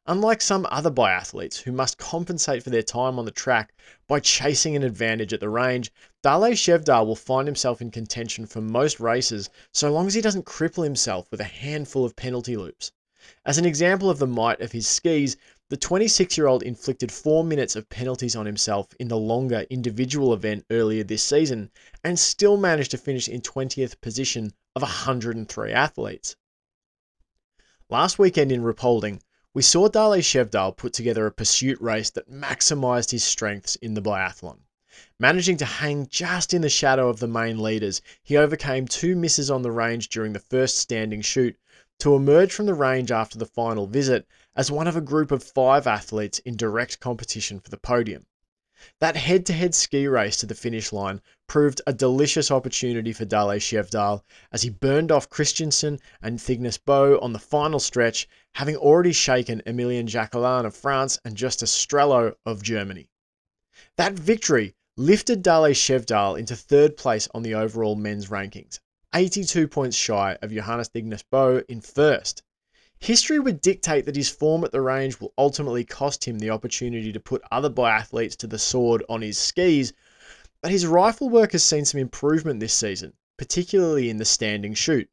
Unlike 0.06 0.42
some 0.42 0.68
other 0.70 0.92
biathletes 0.92 1.62
who 1.62 1.72
must 1.72 1.98
compensate 1.98 2.62
for 2.62 2.70
their 2.70 2.84
time 2.84 3.18
on 3.18 3.24
the 3.24 3.32
track 3.32 3.74
by 4.06 4.20
chasing 4.20 4.76
an 4.76 4.84
advantage 4.84 5.32
at 5.32 5.40
the 5.40 5.48
range, 5.48 5.94
Dale 6.22 6.52
Skjevdal 6.52 7.06
will 7.06 7.16
find 7.16 7.48
himself 7.48 7.82
in 7.82 7.90
contention 7.90 8.46
for 8.46 8.60
most 8.60 9.00
races 9.00 9.50
so 9.72 9.92
long 9.92 10.08
as 10.08 10.14
he 10.14 10.22
doesn't 10.22 10.46
cripple 10.46 10.84
himself 10.84 11.32
with 11.32 11.40
a 11.40 11.46
handful 11.46 12.04
of 12.04 12.18
penalty 12.18 12.58
loops. 12.58 12.92
As 13.46 13.58
an 13.58 13.64
example 13.64 14.10
of 14.10 14.20
the 14.20 14.28
might 14.28 14.60
of 14.60 14.74
his 14.74 14.86
skis, 14.86 15.38
the 15.74 15.78
26 15.78 16.38
year 16.38 16.46
old 16.46 16.62
inflicted 16.62 17.12
four 17.12 17.44
minutes 17.44 17.76
of 17.76 17.90
penalties 17.90 18.36
on 18.36 18.46
himself 18.46 18.94
in 19.00 19.08
the 19.08 19.18
longer 19.18 19.66
individual 19.72 20.32
event 20.32 20.64
earlier 20.70 21.04
this 21.04 21.24
season 21.24 21.72
and 22.04 22.20
still 22.20 22.58
managed 22.58 22.92
to 22.92 22.98
finish 23.00 23.28
in 23.28 23.42
20th 23.42 24.00
position 24.00 24.54
of 24.76 24.84
103 24.84 25.72
athletes. 25.72 26.36
Last 27.90 28.20
weekend 28.20 28.52
in 28.52 28.62
Ruhpolding, 28.62 29.20
we 29.56 29.64
saw 29.64 29.88
Dale 29.88 30.22
Skjevdal 30.22 30.78
put 30.78 30.94
together 30.94 31.26
a 31.26 31.32
pursuit 31.32 31.82
race 31.82 32.12
that 32.12 32.30
maximised 32.30 33.10
his 33.10 33.24
strengths 33.24 33.76
in 33.78 33.96
the 33.96 34.02
biathlon. 34.04 34.60
Managing 35.18 35.58
to 35.58 35.66
hang 35.66 36.06
just 36.06 36.54
in 36.54 36.62
the 36.62 36.70
shadow 36.70 37.10
of 37.10 37.20
the 37.20 37.28
main 37.28 37.58
leaders, 37.58 38.00
he 38.22 38.38
overcame 38.38 38.88
two 38.88 39.16
misses 39.16 39.50
on 39.50 39.64
the 39.64 39.72
range 39.72 40.10
during 40.10 40.34
the 40.34 40.40
first 40.40 40.78
standing 40.78 41.22
shoot 41.22 41.58
to 42.00 42.16
emerge 42.16 42.54
from 42.54 42.66
the 42.66 42.74
range 42.74 43.12
after 43.12 43.38
the 43.38 43.46
final 43.46 43.88
visit 43.88 44.28
as 44.56 44.72
one 44.72 44.88
of 44.88 44.96
a 44.96 45.02
group 45.02 45.32
of 45.32 45.44
five 45.44 45.88
athletes 45.88 46.40
in 46.40 46.56
direct 46.56 47.00
competition 47.00 47.60
for 47.60 47.70
the 47.70 47.78
podium. 47.78 48.26
That 49.00 49.16
head 49.16 49.46
to 49.46 49.54
head 49.54 49.74
ski 49.74 50.08
race 50.08 50.36
to 50.38 50.46
the 50.46 50.56
finish 50.56 50.92
line 50.92 51.22
proved 51.48 51.82
a 51.88 51.94
delicious 51.94 52.52
opportunity 52.52 53.14
for 53.14 53.24
Dale 53.24 53.58
Skjevdal 53.60 54.24
as 54.52 54.64
he 54.64 54.70
burned 54.70 55.12
off 55.12 55.30
Christiansen 55.30 56.00
and 56.22 56.38
Thingnes 56.38 56.78
Bø 56.78 57.22
on 57.22 57.32
the 57.32 57.40
final 57.40 57.80
stretch, 57.80 58.28
having 58.56 58.76
already 58.76 59.14
shaken 59.14 59.62
Emilien 59.66 60.08
Jacquelin 60.08 60.66
of 60.66 60.76
France 60.76 61.18
and 61.24 61.38
Justus 61.38 61.72
Strelow 61.72 62.36
of 62.46 62.62
Germany. 62.62 63.08
That 63.96 64.14
victory 64.14 64.76
lifted 64.98 65.42
Dale 65.42 65.74
Skjevdal 65.74 66.38
into 66.38 66.56
third 66.56 66.98
place 66.98 67.30
on 67.34 67.44
the 67.44 67.56
overall 67.56 67.96
men's 67.96 68.28
rankings, 68.28 68.80
82 69.14 69.68
points 69.68 69.96
shy 69.96 70.38
of 70.42 70.52
Johannes 70.52 70.90
Thingnes 70.90 71.24
Bø 71.32 71.64
in 71.70 71.82
first. 71.82 72.42
History 72.98 73.38
would 73.38 73.62
dictate 73.62 74.06
that 74.06 74.16
his 74.16 74.30
form 74.30 74.64
at 74.64 74.72
the 74.72 74.82
range 74.82 75.20
will 75.20 75.34
ultimately 75.38 75.84
cost 75.84 76.26
him 76.26 76.40
the 76.40 76.50
opportunity 76.50 77.12
to 77.12 77.20
put 77.20 77.44
other 77.52 77.70
biathletes 77.70 78.36
to 78.38 78.48
the 78.48 78.58
sword 78.58 79.04
on 79.10 79.22
his 79.22 79.38
skis, 79.38 79.94
but 80.62 80.72
his 80.72 80.88
rifle 80.88 81.30
work 81.30 81.52
has 81.52 81.64
seen 81.64 81.86
some 81.86 82.00
improvement 82.00 82.60
this 82.60 82.74
season, 82.74 83.14
particularly 83.38 84.10
in 84.10 84.18
the 84.18 84.26
standing 84.26 84.74
shoot. 84.74 85.10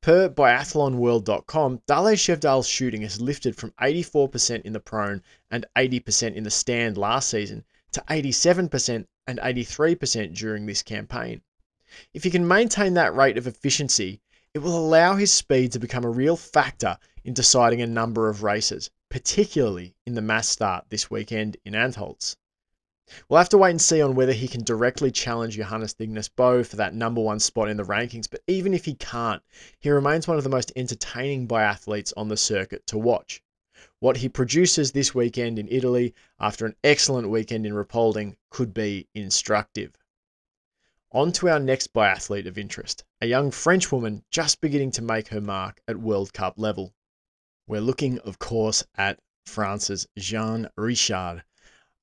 Per 0.00 0.28
biathlonworld.com, 0.28 1.82
Dale 1.88 2.16
Skjevdal's 2.16 2.68
shooting 2.68 3.02
has 3.02 3.20
lifted 3.20 3.56
from 3.56 3.72
84% 3.80 4.62
in 4.62 4.72
the 4.72 4.78
prone 4.78 5.22
and 5.50 5.66
80% 5.76 6.34
in 6.34 6.44
the 6.44 6.50
stand 6.50 6.96
last 6.96 7.28
season 7.28 7.64
to 7.90 8.00
87% 8.08 9.06
and 9.26 9.38
83% 9.40 10.34
during 10.34 10.66
this 10.66 10.82
campaign. 10.82 11.42
If 12.12 12.24
he 12.24 12.30
can 12.30 12.46
maintain 12.46 12.94
that 12.94 13.14
rate 13.14 13.38
of 13.38 13.46
efficiency, 13.46 14.20
it 14.54 14.58
will 14.58 14.76
allow 14.76 15.16
his 15.16 15.32
speed 15.32 15.72
to 15.72 15.78
become 15.78 16.04
a 16.04 16.10
real 16.10 16.36
factor 16.36 16.98
in 17.24 17.34
deciding 17.34 17.80
a 17.80 17.86
number 17.86 18.28
of 18.28 18.42
races, 18.42 18.90
particularly 19.08 19.94
in 20.04 20.14
the 20.14 20.22
mass 20.22 20.48
start 20.48 20.86
this 20.90 21.10
weekend 21.10 21.56
in 21.64 21.74
Antholz. 21.74 22.36
We'll 23.28 23.38
have 23.38 23.48
to 23.48 23.58
wait 23.58 23.70
and 23.70 23.80
see 23.80 24.02
on 24.02 24.14
whether 24.14 24.34
he 24.34 24.48
can 24.48 24.64
directly 24.64 25.10
challenge 25.10 25.56
Johannes 25.56 25.94
Thingnes 25.94 26.28
Bø 26.28 26.66
for 26.66 26.76
that 26.76 26.92
number 26.92 27.22
one 27.22 27.40
spot 27.40 27.70
in 27.70 27.78
the 27.78 27.84
rankings, 27.84 28.28
but 28.28 28.42
even 28.46 28.74
if 28.74 28.84
he 28.84 28.92
can't, 28.92 29.42
he 29.78 29.88
remains 29.88 30.28
one 30.28 30.36
of 30.36 30.44
the 30.44 30.50
most 30.50 30.72
entertaining 30.76 31.48
biathletes 31.48 32.12
on 32.18 32.28
the 32.28 32.36
circuit 32.36 32.86
to 32.88 32.98
watch. 32.98 33.42
What 34.00 34.18
he 34.18 34.28
produces 34.28 34.92
this 34.92 35.14
weekend 35.14 35.58
in 35.58 35.68
Italy 35.70 36.14
after 36.38 36.66
an 36.66 36.76
excellent 36.84 37.30
weekend 37.30 37.64
in 37.64 37.72
Ruhpolding 37.72 38.36
could 38.50 38.74
be 38.74 39.08
instructive. 39.14 39.96
On 41.12 41.32
to 41.32 41.48
our 41.48 41.58
next 41.58 41.94
biathlete 41.94 42.46
of 42.46 42.58
interest, 42.58 43.02
a 43.22 43.26
young 43.26 43.50
French 43.50 43.90
woman 43.90 44.22
just 44.30 44.60
beginning 44.60 44.90
to 44.90 45.02
make 45.02 45.28
her 45.28 45.40
mark 45.40 45.80
at 45.88 45.96
World 45.96 46.34
Cup 46.34 46.58
level. 46.58 46.92
We're 47.66 47.80
looking, 47.80 48.18
of 48.18 48.38
course, 48.38 48.84
at 48.94 49.18
France's 49.46 50.06
Jeanne 50.18 50.68
Richard. 50.76 51.44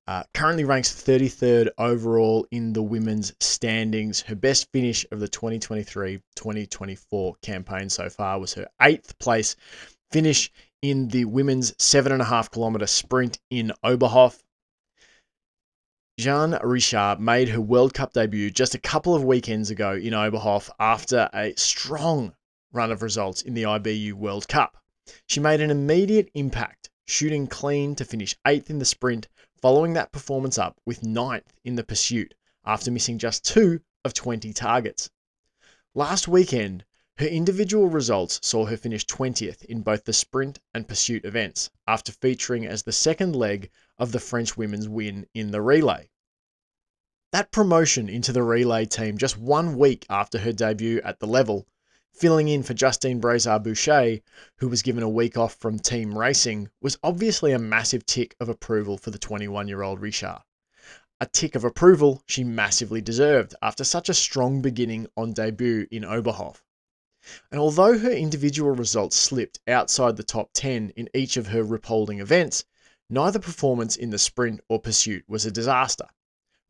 Uh, 0.08 0.24
currently 0.34 0.64
ranks 0.64 0.92
33rd 0.92 1.70
overall 1.78 2.48
in 2.50 2.74
the 2.74 2.82
women's 2.82 3.34
standings. 3.40 4.22
Her 4.22 4.36
best 4.36 4.72
finish 4.72 5.06
of 5.12 5.20
the 5.20 5.28
2023 5.28 6.22
2024 6.36 7.36
campaign 7.44 7.90
so 7.90 8.10
far 8.10 8.40
was 8.40 8.56
her 8.56 8.68
eighth 8.82 9.20
place 9.20 9.56
finish 10.12 10.52
in 10.82 11.10
the 11.10 11.26
women's 11.26 11.76
seven 11.78 12.12
and 12.12 12.22
a 12.22 12.26
half 12.26 12.50
kilometer 12.50 12.88
sprint 12.88 13.40
in 13.50 13.72
Oberhof. 13.84 14.42
Jeanne 16.18 16.58
Richard 16.64 17.20
made 17.20 17.50
her 17.50 17.60
World 17.60 17.94
Cup 17.94 18.14
debut 18.14 18.50
just 18.50 18.74
a 18.74 18.80
couple 18.80 19.14
of 19.14 19.26
weekends 19.26 19.70
ago 19.70 19.96
in 19.96 20.14
Oberhof 20.14 20.70
after 20.80 21.30
a 21.34 21.54
strong 21.58 22.34
run 22.72 22.90
of 22.90 23.02
results 23.02 23.42
in 23.42 23.54
the 23.54 23.64
IBU 23.64 24.14
World 24.14 24.48
Cup. 24.48 24.78
She 25.28 25.42
made 25.42 25.60
an 25.60 25.72
immediate 25.72 26.32
impact, 26.34 26.90
shooting 27.06 27.48
clean 27.48 27.96
to 27.96 28.06
finish 28.06 28.34
eighth 28.48 28.70
in 28.70 28.80
the 28.80 28.86
sprint, 28.86 29.28
following 29.62 29.92
that 29.94 30.14
performance 30.14 30.58
up 30.58 30.80
with 30.86 31.04
ninth 31.04 31.52
in 31.66 31.76
the 31.76 31.84
pursuit 31.84 32.34
after 32.66 32.92
missing 32.92 33.18
just 33.18 33.44
two 33.44 33.82
of 34.06 34.14
20 34.14 34.54
targets. 34.54 35.10
Last 35.94 36.30
weekend, 36.30 36.86
her 37.18 37.26
individual 37.26 37.88
results 37.88 38.42
saw 38.44 38.66
her 38.66 38.76
finish 38.76 39.06
20th 39.06 39.64
in 39.66 39.82
both 39.82 40.04
the 40.04 40.12
sprint 40.12 40.60
and 40.74 40.86
pursuit 40.86 41.24
events, 41.24 41.70
after 41.88 42.12
featuring 42.12 42.66
as 42.66 42.84
the 42.84 42.92
second 42.92 43.34
leg 43.34 43.72
of 43.98 44.12
the 44.12 44.20
French 44.20 44.58
women's 44.58 44.90
win 44.90 45.26
in 45.34 45.52
the 45.52 45.62
relay. 45.62 46.10
That 47.32 47.52
promotion 47.52 48.10
into 48.10 48.34
the 48.34 48.44
relay 48.44 48.86
team 48.86 49.18
just 49.18 49.38
one 49.38 49.78
week 49.78 50.06
after 50.10 50.40
her 50.40 50.52
debut 50.52 51.00
at 51.06 51.20
the 51.20 51.28
level, 51.28 51.66
filling 52.12 52.50
in 52.50 52.64
for 52.64 52.74
Justine 52.74 53.22
Braisaz-Bouchet, 53.22 54.22
who 54.58 54.68
was 54.68 54.82
given 54.82 55.02
a 55.02 55.10
week 55.10 55.38
off 55.38 55.56
from 55.56 55.80
team 55.80 56.18
racing, 56.18 56.70
was 56.82 56.98
obviously 57.02 57.54
a 57.54 57.60
massive 57.60 58.06
tick 58.06 58.36
of 58.42 58.50
approval 58.50 58.98
for 58.98 59.12
the 59.12 59.20
21 59.20 59.70
year 59.70 59.84
old 59.84 60.02
Richard. 60.02 60.40
A 61.22 61.26
tick 61.28 61.56
of 61.56 61.64
approval 61.64 62.24
she 62.26 62.44
massively 62.44 63.00
deserved 63.00 63.56
after 63.62 63.86
such 63.86 64.10
a 64.10 64.14
strong 64.14 64.62
beginning 64.62 65.08
on 65.16 65.32
debut 65.32 65.88
in 65.90 66.04
Oberhof. 66.04 66.62
And 67.52 67.60
although 67.60 67.98
her 67.98 68.12
individual 68.12 68.72
results 68.72 69.16
slipped 69.16 69.60
outside 69.68 70.18
the 70.18 70.24
top 70.24 70.52
10 70.54 70.92
in 70.96 71.10
each 71.14 71.38
of 71.38 71.48
her 71.48 71.64
Ruhpolding 71.64 72.20
events, 72.22 72.66
Neither 73.10 73.38
performance 73.38 73.96
in 73.96 74.10
the 74.10 74.18
sprint 74.18 74.62
or 74.68 74.82
pursuit 74.82 75.26
was 75.28 75.46
a 75.46 75.52
disaster. 75.52 76.08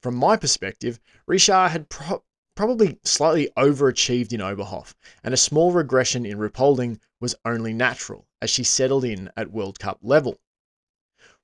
From 0.01 0.15
my 0.15 0.35
perspective, 0.35 0.99
Richard 1.25 1.69
had 1.69 1.87
pro- 1.87 2.25
probably 2.55 2.99
slightly 3.05 3.49
overachieved 3.55 4.33
in 4.33 4.41
Oberhof, 4.41 4.95
and 5.23 5.33
a 5.33 5.37
small 5.37 5.71
regression 5.71 6.25
in 6.25 6.37
Ruhpolding 6.37 6.99
was 7.21 7.35
only 7.45 7.71
natural 7.71 8.27
as 8.41 8.49
she 8.49 8.65
settled 8.65 9.05
in 9.05 9.31
at 9.37 9.51
World 9.51 9.79
Cup 9.79 9.99
level. 10.01 10.37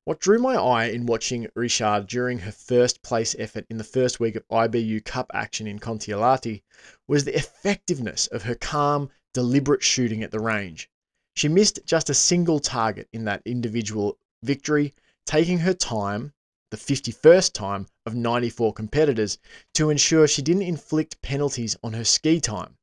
What 0.04 0.20
drew 0.20 0.40
my 0.40 0.56
eye 0.56 0.86
in 0.86 1.06
watching 1.06 1.48
Richard 1.54 2.08
during 2.08 2.40
her 2.40 2.52
first 2.52 3.04
place 3.04 3.36
effort 3.38 3.68
in 3.70 3.78
the 3.78 3.84
first 3.84 4.20
week 4.20 4.36
of 4.36 4.48
IBU 4.48 5.06
Cup 5.06 5.30
action 5.32 5.68
in 5.68 5.78
Kontiolahti 5.78 6.64
was 7.08 7.24
the 7.24 7.36
effectiveness 7.38 8.26
of 8.26 8.42
her 8.42 8.56
calm, 8.56 9.12
deliberate 9.32 9.84
shooting 9.84 10.24
at 10.24 10.32
the 10.32 10.40
range. 10.40 10.90
She 11.36 11.48
missed 11.48 11.82
just 11.86 12.10
a 12.10 12.16
single 12.16 12.60
target 12.60 13.10
in 13.14 13.26
that 13.26 13.44
individual 13.46 14.18
victory, 14.42 14.96
taking 15.28 15.60
her 15.60 15.76
time, 15.76 16.34
the 16.72 16.78
51st 16.78 17.54
time 17.54 17.86
of 18.08 18.16
94 18.16 18.74
competitors, 18.74 19.38
to 19.76 19.92
ensure 19.92 20.28
she 20.28 20.42
didn't 20.42 20.64
inflict 20.64 21.22
penalties 21.22 21.78
on 21.84 21.94
her 21.94 22.06
ski 22.06 22.42
time. 22.42 22.76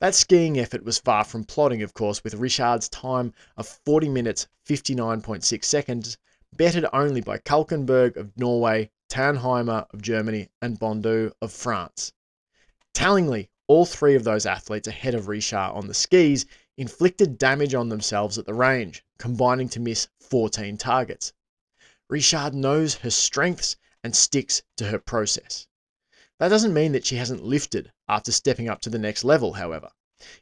That 0.00 0.14
skiing 0.14 0.58
effort 0.58 0.84
was 0.84 0.98
far 0.98 1.24
from 1.24 1.44
plodding, 1.44 1.82
of 1.82 1.92
course, 1.92 2.24
with 2.24 2.32
Richard's 2.32 2.88
time 2.88 3.34
of 3.58 3.68
40 3.68 4.08
minutes 4.08 4.46
59.6 4.66 5.62
seconds, 5.62 6.16
bettered 6.56 6.86
only 6.92 7.20
by 7.20 7.38
Kalkenberg 7.38 8.16
of 8.16 8.36
Norway, 8.36 8.90
Tannheimer 9.08 9.86
of 9.92 10.02
Germany, 10.02 10.48
and 10.60 10.78
Bondu 10.78 11.32
of 11.40 11.52
France. 11.52 12.12
Tellingly, 12.94 13.50
all 13.66 13.84
three 13.84 14.14
of 14.14 14.24
those 14.24 14.46
athletes 14.46 14.88
ahead 14.88 15.14
of 15.14 15.28
Richard 15.28 15.56
on 15.56 15.86
the 15.86 15.94
skis 15.94 16.46
inflicted 16.76 17.38
damage 17.38 17.74
on 17.74 17.88
themselves 17.88 18.38
at 18.38 18.46
the 18.46 18.54
range, 18.54 19.04
combining 19.18 19.68
to 19.70 19.80
miss 19.80 20.08
14 20.20 20.76
targets. 20.76 21.32
Richard 22.08 22.54
knows 22.54 22.94
her 22.96 23.10
strengths 23.10 23.76
and 24.04 24.14
sticks 24.14 24.62
to 24.76 24.86
her 24.86 24.98
process. 24.98 25.66
That 26.38 26.48
doesn't 26.48 26.74
mean 26.74 26.92
that 26.92 27.04
she 27.04 27.16
hasn't 27.16 27.44
lifted 27.44 27.92
after 28.08 28.30
stepping 28.30 28.68
up 28.68 28.80
to 28.82 28.90
the 28.90 28.98
next 28.98 29.24
level, 29.24 29.54
however. 29.54 29.90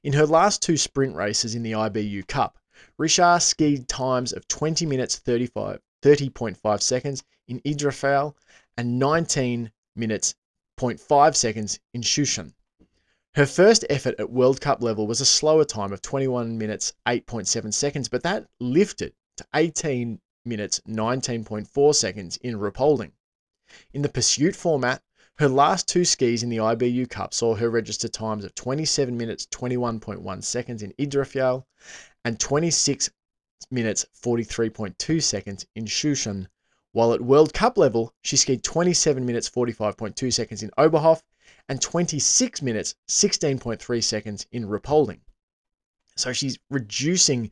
In 0.03 0.13
her 0.13 0.27
last 0.27 0.61
two 0.61 0.77
sprint 0.77 1.15
races 1.15 1.55
in 1.55 1.63
the 1.63 1.73
IBU 1.73 2.27
Cup, 2.27 2.59
Richard 2.99 3.41
skied 3.41 3.89
times 3.89 4.33
of 4.33 4.49
20 4.49 4.87
minutes 4.87 5.17
35 5.17 5.81
30.5 6.05 6.83
seconds 6.83 7.25
in 7.49 7.61
Idre 7.61 7.91
Fjäll 7.91 8.35
and 8.77 8.99
19 8.99 9.71
minutes 9.97 10.35
0.5 10.79 11.35
seconds 11.35 11.81
in 11.95 12.03
Sjusjøen. 12.03 12.53
Her 13.35 13.47
first 13.47 13.87
effort 13.89 14.15
at 14.19 14.31
World 14.31 14.61
Cup 14.61 14.83
level 14.83 15.07
was 15.07 15.23
a 15.23 15.27
slower 15.27 15.65
time 15.65 15.95
of 15.95 16.03
21 16.03 16.59
minutes 16.59 16.93
8.7 17.09 17.73
seconds, 17.73 18.09
but 18.09 18.23
that 18.23 18.47
lifted 18.61 19.15
to 19.39 19.47
18 19.55 20.21
minutes 20.45 20.81
19.4 20.87 21.95
seconds 21.95 22.37
in 22.37 22.59
Ruhpolding. 22.59 23.13
In 23.95 24.03
the 24.03 24.09
pursuit 24.11 24.55
format, 24.55 25.03
her 25.39 25.49
last 25.49 25.89
two 25.89 26.05
skis 26.05 26.43
in 26.43 26.51
the 26.51 26.59
IBU 26.59 27.09
Cup 27.09 27.33
saw 27.33 27.55
her 27.55 27.71
register 27.71 28.09
times 28.09 28.45
of 28.45 28.55
27 28.55 29.17
minutes 29.17 29.47
21.1 29.47 30.45
seconds 30.45 30.83
in 30.83 30.93
Idre 30.93 31.25
Fjäll 31.25 31.65
and 32.25 32.39
26 32.39 33.11
minutes 33.71 34.07
43.2 34.23 35.23
seconds 35.23 35.67
in 35.75 35.87
Sjusjøen, 35.87 36.47
while 36.93 37.13
at 37.13 37.21
World 37.21 37.53
Cup 37.53 37.77
level, 37.77 38.15
she 38.23 38.37
skied 38.37 38.63
27 38.63 39.27
minutes 39.27 39.51
45.2 39.51 40.33
seconds 40.33 40.63
in 40.63 40.71
Oberhof 40.79 41.23
and 41.69 41.81
26 41.81 42.63
minutes 42.63 42.95
16.3 43.09 44.03
seconds 44.03 44.47
in 44.53 44.67
Ruhpolding. 44.67 45.21
So 46.17 46.33
she's 46.33 46.59
reducing 46.71 47.51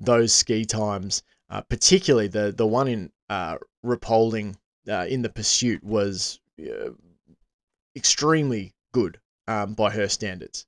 those 0.00 0.32
ski 0.32 0.64
times, 0.64 1.22
uh, 1.50 1.60
particularly 1.62 2.28
the 2.28 2.52
the 2.52 2.66
one 2.66 2.88
in 2.88 3.12
uh, 3.28 3.58
Ruhpolding 3.84 4.56
uh, 4.88 5.06
in 5.08 5.22
the 5.22 5.28
pursuit 5.28 5.84
was 5.84 6.40
uh, 6.60 6.90
extremely 7.94 8.74
good 8.92 9.20
um, 9.46 9.74
by 9.74 9.90
her 9.90 10.08
standards. 10.08 10.66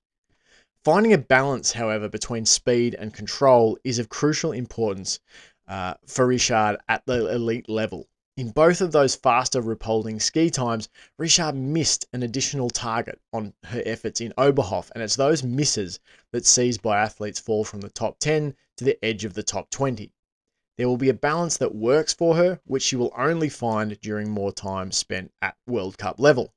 Finding 0.83 1.13
a 1.13 1.19
balance, 1.19 1.73
however, 1.73 2.09
between 2.09 2.47
speed 2.47 2.95
and 2.95 3.13
control 3.13 3.77
is 3.85 3.99
of 3.99 4.09
crucial 4.09 4.53
importance 4.53 5.21
uh, 5.69 5.93
for 6.07 6.27
Richard 6.27 6.79
at 6.89 7.05
the 7.05 7.31
elite 7.35 7.69
level. 7.69 8.09
In 8.39 8.51
both 8.51 8.81
of 8.81 8.91
those 8.91 9.15
faster 9.15 9.61
Ruhpolding 9.61 10.23
ski 10.23 10.49
times, 10.49 10.89
Richard 11.19 11.55
missed 11.55 12.07
an 12.15 12.23
additional 12.23 12.71
target 12.71 13.21
on 13.31 13.53
her 13.65 13.83
efforts 13.85 14.23
in 14.23 14.33
Oberhof, 14.39 14.91
and 14.95 15.03
it's 15.03 15.17
those 15.17 15.43
misses 15.43 16.01
that 16.33 16.47
sees 16.47 16.79
biathletes 16.79 17.39
fall 17.39 17.63
from 17.63 17.83
the 17.83 17.91
top 17.91 18.19
10 18.19 18.55
to 18.79 18.85
the 18.85 19.05
edge 19.05 19.27
of 19.27 19.35
the 19.35 19.43
top 19.43 19.69
20. 19.69 20.15
There 20.79 20.89
will 20.89 20.97
be 20.97 21.11
a 21.11 21.15
balance 21.15 21.59
that 21.59 21.75
works 21.75 22.15
for 22.15 22.37
her, 22.37 22.59
which 22.65 22.85
she 22.85 22.97
will 22.97 23.13
only 23.15 23.51
find 23.51 24.01
during 24.01 24.31
more 24.31 24.51
time 24.51 24.93
spent 24.93 25.31
at 25.43 25.59
World 25.67 25.99
Cup 25.99 26.19
level. 26.19 26.55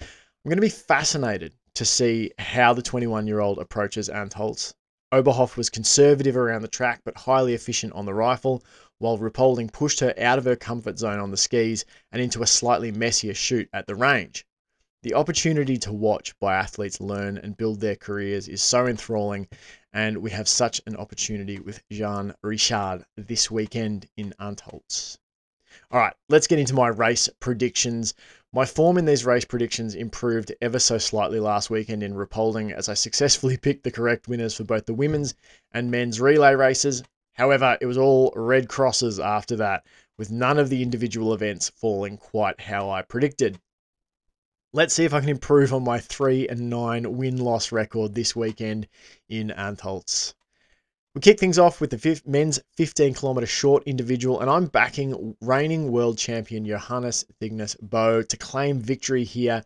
I'm 0.00 0.48
going 0.48 0.56
to 0.56 0.62
be 0.62 0.70
fascinated 0.70 1.54
to 1.74 1.84
see 1.84 2.32
how 2.38 2.72
the 2.72 2.82
21 2.82 3.26
year 3.26 3.40
old 3.40 3.58
approaches 3.58 4.08
Antholz. 4.08 4.74
Oberhof 5.12 5.56
was 5.56 5.70
conservative 5.70 6.36
around 6.36 6.62
the 6.62 6.68
track 6.68 7.00
but 7.04 7.16
highly 7.16 7.54
efficient 7.54 7.92
on 7.94 8.06
the 8.06 8.14
rifle, 8.14 8.62
while 8.98 9.18
Ruhpolding 9.18 9.72
pushed 9.72 10.00
her 10.00 10.14
out 10.18 10.38
of 10.38 10.44
her 10.44 10.56
comfort 10.56 10.98
zone 10.98 11.18
on 11.18 11.30
the 11.30 11.36
skis 11.36 11.84
and 12.12 12.22
into 12.22 12.42
a 12.42 12.46
slightly 12.46 12.92
messier 12.92 13.34
shoot 13.34 13.68
at 13.72 13.86
the 13.86 13.94
range. 13.94 14.46
The 15.02 15.14
opportunity 15.14 15.78
to 15.78 15.92
watch 15.92 16.38
biathletes 16.38 17.00
learn 17.00 17.38
and 17.38 17.56
build 17.56 17.80
their 17.80 17.96
careers 17.96 18.48
is 18.48 18.62
so 18.62 18.86
enthralling, 18.86 19.48
and 19.92 20.18
we 20.18 20.30
have 20.30 20.46
such 20.46 20.82
an 20.86 20.94
opportunity 20.94 21.58
with 21.58 21.82
Jeanne 21.90 22.34
Richard 22.42 23.06
this 23.16 23.50
weekend 23.50 24.06
in 24.18 24.34
Antholz. 24.38 25.16
All 25.90 25.98
right, 25.98 26.14
let's 26.28 26.46
get 26.46 26.58
into 26.58 26.74
my 26.74 26.88
race 26.88 27.30
predictions. 27.40 28.14
My 28.52 28.66
form 28.66 28.98
in 28.98 29.04
these 29.04 29.24
race 29.24 29.44
predictions 29.44 29.94
improved 29.94 30.52
ever 30.60 30.80
so 30.80 30.98
slightly 30.98 31.38
last 31.38 31.70
weekend 31.70 32.02
in 32.02 32.14
Ruhpolding 32.14 32.72
as 32.72 32.88
I 32.88 32.94
successfully 32.94 33.56
picked 33.62 33.84
the 33.84 33.92
correct 33.92 34.26
winners 34.26 34.56
for 34.56 34.64
both 34.64 34.86
the 34.86 34.94
women's 34.94 35.34
and 35.70 35.88
men's 35.88 36.20
relay 36.20 36.54
races. 36.54 37.04
However, 37.34 37.78
it 37.80 37.86
was 37.86 37.96
all 37.96 38.32
red 38.34 38.68
crosses 38.68 39.20
after 39.20 39.54
that, 39.56 39.86
with 40.18 40.32
none 40.32 40.58
of 40.58 40.68
the 40.68 40.82
individual 40.82 41.32
events 41.32 41.70
falling 41.70 42.16
quite 42.16 42.60
how 42.60 42.90
I 42.90 43.02
predicted. 43.02 43.60
Let's 44.72 44.94
see 44.94 45.04
if 45.04 45.14
I 45.14 45.20
can 45.20 45.28
improve 45.28 45.72
on 45.72 45.84
my 45.84 46.00
3 46.00 46.48
and 46.48 46.68
9 46.68 47.16
win 47.16 47.36
loss 47.36 47.70
record 47.70 48.16
this 48.16 48.34
weekend 48.34 48.88
in 49.28 49.50
Antholz. 49.50 50.34
We 51.12 51.20
kick 51.20 51.40
things 51.40 51.58
off 51.58 51.80
with 51.80 51.90
the 51.90 52.22
men's 52.24 52.60
15 52.76 53.14
kilometer 53.14 53.44
short 53.44 53.82
individual, 53.84 54.40
and 54.40 54.48
I'm 54.48 54.66
backing 54.66 55.36
reigning 55.40 55.90
world 55.90 56.18
champion 56.18 56.64
Johannes 56.64 57.24
Thingnes 57.42 57.74
Bo 57.82 58.22
to 58.22 58.36
claim 58.36 58.78
victory 58.78 59.24
here 59.24 59.64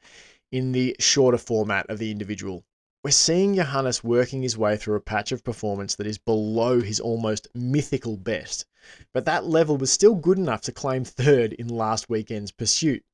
in 0.51 0.73
the 0.73 0.97
shorter 0.99 1.37
format 1.37 1.91
of 1.91 1.99
the 1.99 2.11
individual. 2.11 2.65
We're 3.03 3.11
seeing 3.11 3.57
Johannes 3.57 4.03
working 4.03 4.41
his 4.41 4.57
way 4.57 4.79
through 4.79 4.95
a 4.95 5.01
patch 5.01 5.33
of 5.33 5.45
performance 5.45 5.97
that 5.97 6.07
is 6.07 6.17
below 6.17 6.81
his 6.81 6.99
almost 6.99 7.49
mythical 7.55 8.17
best, 8.17 8.65
but 9.13 9.27
that 9.27 9.45
level 9.45 9.77
was 9.77 9.93
still 9.93 10.15
good 10.15 10.39
enough 10.39 10.63
to 10.63 10.73
claim 10.73 11.05
third 11.05 11.53
in 11.53 11.69
last 11.69 12.09
weekend's 12.09 12.53
pursuit. 12.53 13.05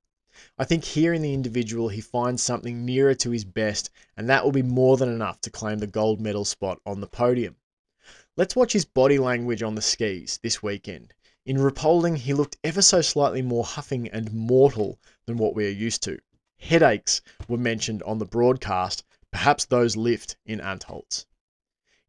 I 0.57 0.65
think 0.65 0.85
here 0.85 1.13
in 1.13 1.23
the 1.23 1.35
individual, 1.35 1.89
he 1.89 2.01
finds 2.01 2.45
something 2.45 2.85
nearer 2.85 3.15
to 3.17 3.33
his 3.33 3.45
best, 3.45 3.91
and 4.17 4.31
that 4.31 4.45
will 4.45 4.53
be 4.53 4.63
more 4.63 4.97
than 4.97 5.09
enough 5.09 5.41
to 5.41 5.51
claim 5.51 5.81
the 5.81 5.89
gold 5.89 6.21
medal 6.21 6.45
spot 6.45 6.79
on 6.87 7.01
the 7.01 7.09
podium. 7.09 7.57
Let's 8.41 8.57
watch 8.57 8.73
his 8.73 8.87
body 8.87 9.19
language 9.19 9.63
on 9.63 9.75
the 9.75 9.83
skis 9.83 10.41
this 10.43 10.63
weekend. 10.63 11.13
In 11.45 11.59
Ruhpolding, 11.59 12.17
he 12.17 12.33
looked 12.33 12.57
ever 12.65 12.81
so 12.81 13.03
slightly 13.03 13.43
more 13.43 13.65
huffing 13.65 14.09
and 14.09 14.33
mortal 14.33 14.99
than 15.27 15.37
what 15.37 15.55
we 15.55 15.67
are 15.67 15.69
used 15.69 16.03
to. 16.05 16.19
Headaches 16.59 17.21
were 17.49 17.59
mentioned 17.59 18.03
on 18.05 18.17
the 18.17 18.25
broadcast, 18.25 19.05
perhaps 19.31 19.67
those 19.67 19.95
lift 19.95 20.37
in 20.47 20.59
Antholz. 20.59 21.27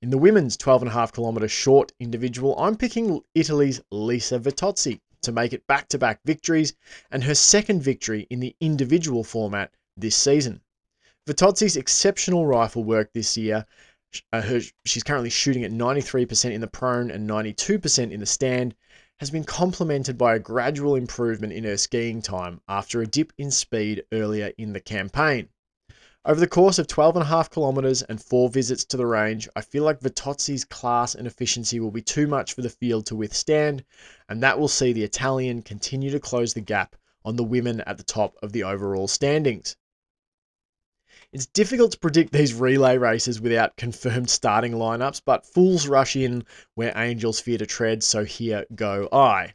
In 0.01 0.09
the 0.09 0.17
women's 0.17 0.55
12.5 0.55 1.11
kilometre 1.11 1.49
short 1.49 1.91
individual, 1.99 2.57
I'm 2.57 2.77
picking 2.77 3.19
Italy's 3.35 3.81
Lisa 3.91 4.39
Vitozzi 4.39 5.01
to 5.23 5.33
make 5.33 5.51
it 5.51 5.67
back 5.67 5.89
to 5.89 5.97
back 5.97 6.21
victories 6.23 6.73
and 7.11 7.25
her 7.25 7.35
second 7.35 7.83
victory 7.83 8.25
in 8.29 8.39
the 8.39 8.55
individual 8.61 9.25
format 9.25 9.73
this 9.97 10.15
season. 10.15 10.61
Vitozzi's 11.27 11.75
exceptional 11.75 12.47
rifle 12.47 12.85
work 12.85 13.11
this 13.11 13.35
year 13.35 13.65
uh, 14.33 14.41
her, 14.41 14.59
she's 14.85 15.03
currently 15.03 15.29
shooting 15.29 15.63
at 15.63 15.71
93% 15.71 16.51
in 16.51 16.61
the 16.61 16.67
prone 16.67 17.11
and 17.11 17.29
92% 17.29 18.11
in 18.11 18.19
the 18.19 18.25
stand, 18.25 18.75
has 19.19 19.29
been 19.29 19.43
complemented 19.43 20.17
by 20.17 20.35
a 20.35 20.39
gradual 20.39 20.95
improvement 20.95 21.53
in 21.53 21.63
her 21.63 21.77
skiing 21.77 22.21
time 22.21 22.59
after 22.67 23.01
a 23.01 23.07
dip 23.07 23.31
in 23.37 23.51
speed 23.51 24.03
earlier 24.11 24.51
in 24.57 24.73
the 24.73 24.79
campaign. 24.79 25.47
Over 26.23 26.39
the 26.39 26.47
course 26.47 26.77
of 26.77 26.87
12.5 26.87 27.49
kilometres 27.49 28.03
and 28.03 28.21
four 28.21 28.49
visits 28.49 28.85
to 28.85 28.97
the 28.97 29.07
range, 29.07 29.49
I 29.55 29.61
feel 29.61 29.83
like 29.83 30.01
Vitozzi's 30.01 30.65
class 30.65 31.15
and 31.15 31.25
efficiency 31.25 31.79
will 31.79 31.89
be 31.89 32.03
too 32.03 32.27
much 32.27 32.53
for 32.53 32.61
the 32.61 32.69
field 32.69 33.07
to 33.07 33.15
withstand, 33.15 33.83
and 34.29 34.43
that 34.43 34.59
will 34.59 34.67
see 34.67 34.93
the 34.93 35.03
Italian 35.03 35.63
continue 35.63 36.11
to 36.11 36.19
close 36.19 36.53
the 36.53 36.61
gap 36.61 36.95
on 37.25 37.37
the 37.37 37.43
women 37.43 37.81
at 37.81 37.97
the 37.97 38.03
top 38.03 38.35
of 38.43 38.51
the 38.51 38.63
overall 38.63 39.07
standings. 39.07 39.75
It's 41.33 41.45
difficult 41.45 41.93
to 41.93 41.99
predict 41.99 42.33
these 42.33 42.53
relay 42.53 42.97
races 42.97 43.39
without 43.39 43.77
confirmed 43.77 44.29
starting 44.29 44.73
lineups, 44.73 45.21
but 45.25 45.45
fools 45.45 45.87
rush 45.87 46.17
in 46.17 46.43
where 46.75 46.91
angels 46.97 47.39
fear 47.39 47.57
to 47.57 47.65
tread, 47.65 48.03
so 48.03 48.25
here 48.25 48.65
go 48.75 49.07
I. 49.13 49.53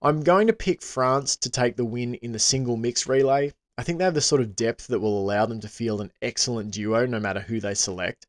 I'm 0.00 0.22
going 0.22 0.46
to 0.46 0.52
pick 0.52 0.82
France 0.82 1.34
to 1.38 1.50
take 1.50 1.74
the 1.74 1.84
win 1.84 2.14
in 2.14 2.30
the 2.30 2.38
single 2.38 2.76
mix 2.76 3.08
relay. 3.08 3.52
I 3.76 3.82
think 3.82 3.98
they 3.98 4.04
have 4.04 4.14
the 4.14 4.20
sort 4.20 4.40
of 4.40 4.54
depth 4.54 4.86
that 4.86 5.00
will 5.00 5.18
allow 5.18 5.46
them 5.46 5.58
to 5.62 5.68
field 5.68 6.00
an 6.00 6.12
excellent 6.22 6.70
duo 6.70 7.06
no 7.06 7.18
matter 7.18 7.40
who 7.40 7.58
they 7.58 7.74
select. 7.74 8.28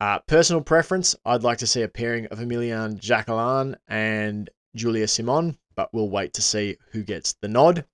Uh, 0.00 0.18
personal 0.20 0.62
preference, 0.62 1.14
I'd 1.26 1.42
like 1.42 1.58
to 1.58 1.66
see 1.66 1.82
a 1.82 1.88
pairing 1.88 2.28
of 2.28 2.38
Emilien 2.38 2.98
Jacquelin 2.98 3.76
and 3.88 4.48
Julia 4.74 5.06
Simon, 5.06 5.58
but 5.74 5.92
we'll 5.92 6.08
wait 6.08 6.32
to 6.32 6.40
see 6.40 6.78
who 6.92 7.02
gets 7.02 7.34
the 7.42 7.48
nod. 7.48 7.84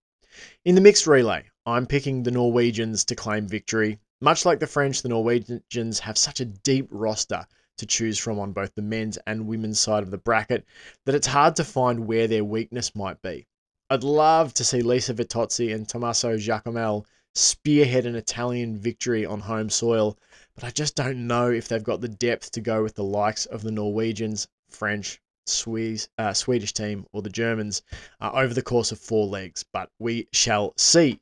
In 0.64 0.76
the 0.76 0.80
mixed 0.80 1.08
relay, 1.08 1.50
I'm 1.66 1.87
picking 1.87 2.22
the 2.22 2.30
Norwegians 2.30 3.04
to 3.06 3.16
claim 3.16 3.48
victory. 3.48 3.98
Much 4.22 4.44
like 4.44 4.61
the 4.61 4.66
French, 4.68 5.02
the 5.02 5.08
Norwegians 5.08 5.98
have 5.98 6.16
such 6.16 6.38
a 6.38 6.44
deep 6.44 6.87
roster 6.92 7.44
to 7.76 7.85
choose 7.85 8.16
from 8.16 8.38
on 8.38 8.52
both 8.52 8.72
the 8.76 8.80
men's 8.80 9.18
and 9.26 9.48
women's 9.48 9.80
side 9.80 10.04
of 10.04 10.12
the 10.12 10.18
bracket 10.18 10.64
that 11.04 11.16
it's 11.16 11.26
hard 11.26 11.56
to 11.56 11.64
find 11.64 12.06
where 12.06 12.28
their 12.28 12.44
weakness 12.44 12.94
might 12.94 13.20
be. 13.20 13.44
I'd 13.90 14.04
love 14.04 14.54
to 14.54 14.64
see 14.64 14.80
Lisa 14.80 15.12
Vitozzi 15.12 15.74
and 15.74 15.88
Tommaso 15.88 16.37
Giacomel 16.37 17.04
spearhead 17.35 18.06
an 18.06 18.14
Italian 18.14 18.78
victory 18.78 19.26
on 19.26 19.40
home 19.40 19.68
soil, 19.68 20.16
but 20.54 20.62
I 20.62 20.70
just 20.70 20.94
don't 20.94 21.26
know 21.26 21.50
if 21.50 21.66
they've 21.66 21.82
got 21.82 22.00
the 22.00 22.08
depth 22.08 22.52
to 22.52 22.61
go 22.61 22.80
with 22.80 22.94
the 22.94 23.02
likes 23.02 23.46
of 23.46 23.62
the 23.62 23.72
Norwegians, 23.72 24.46
French, 24.70 25.20
Swiss, 25.46 26.08
uh, 26.16 26.32
Swedish 26.32 26.72
team, 26.72 27.06
or 27.12 27.22
the 27.22 27.28
Germans 27.28 27.82
uh, 28.20 28.30
over 28.32 28.54
the 28.54 28.62
course 28.62 28.92
of 28.92 29.00
four 29.00 29.26
legs, 29.26 29.64
but 29.72 29.90
we 29.98 30.28
shall 30.32 30.74
see. 30.76 31.20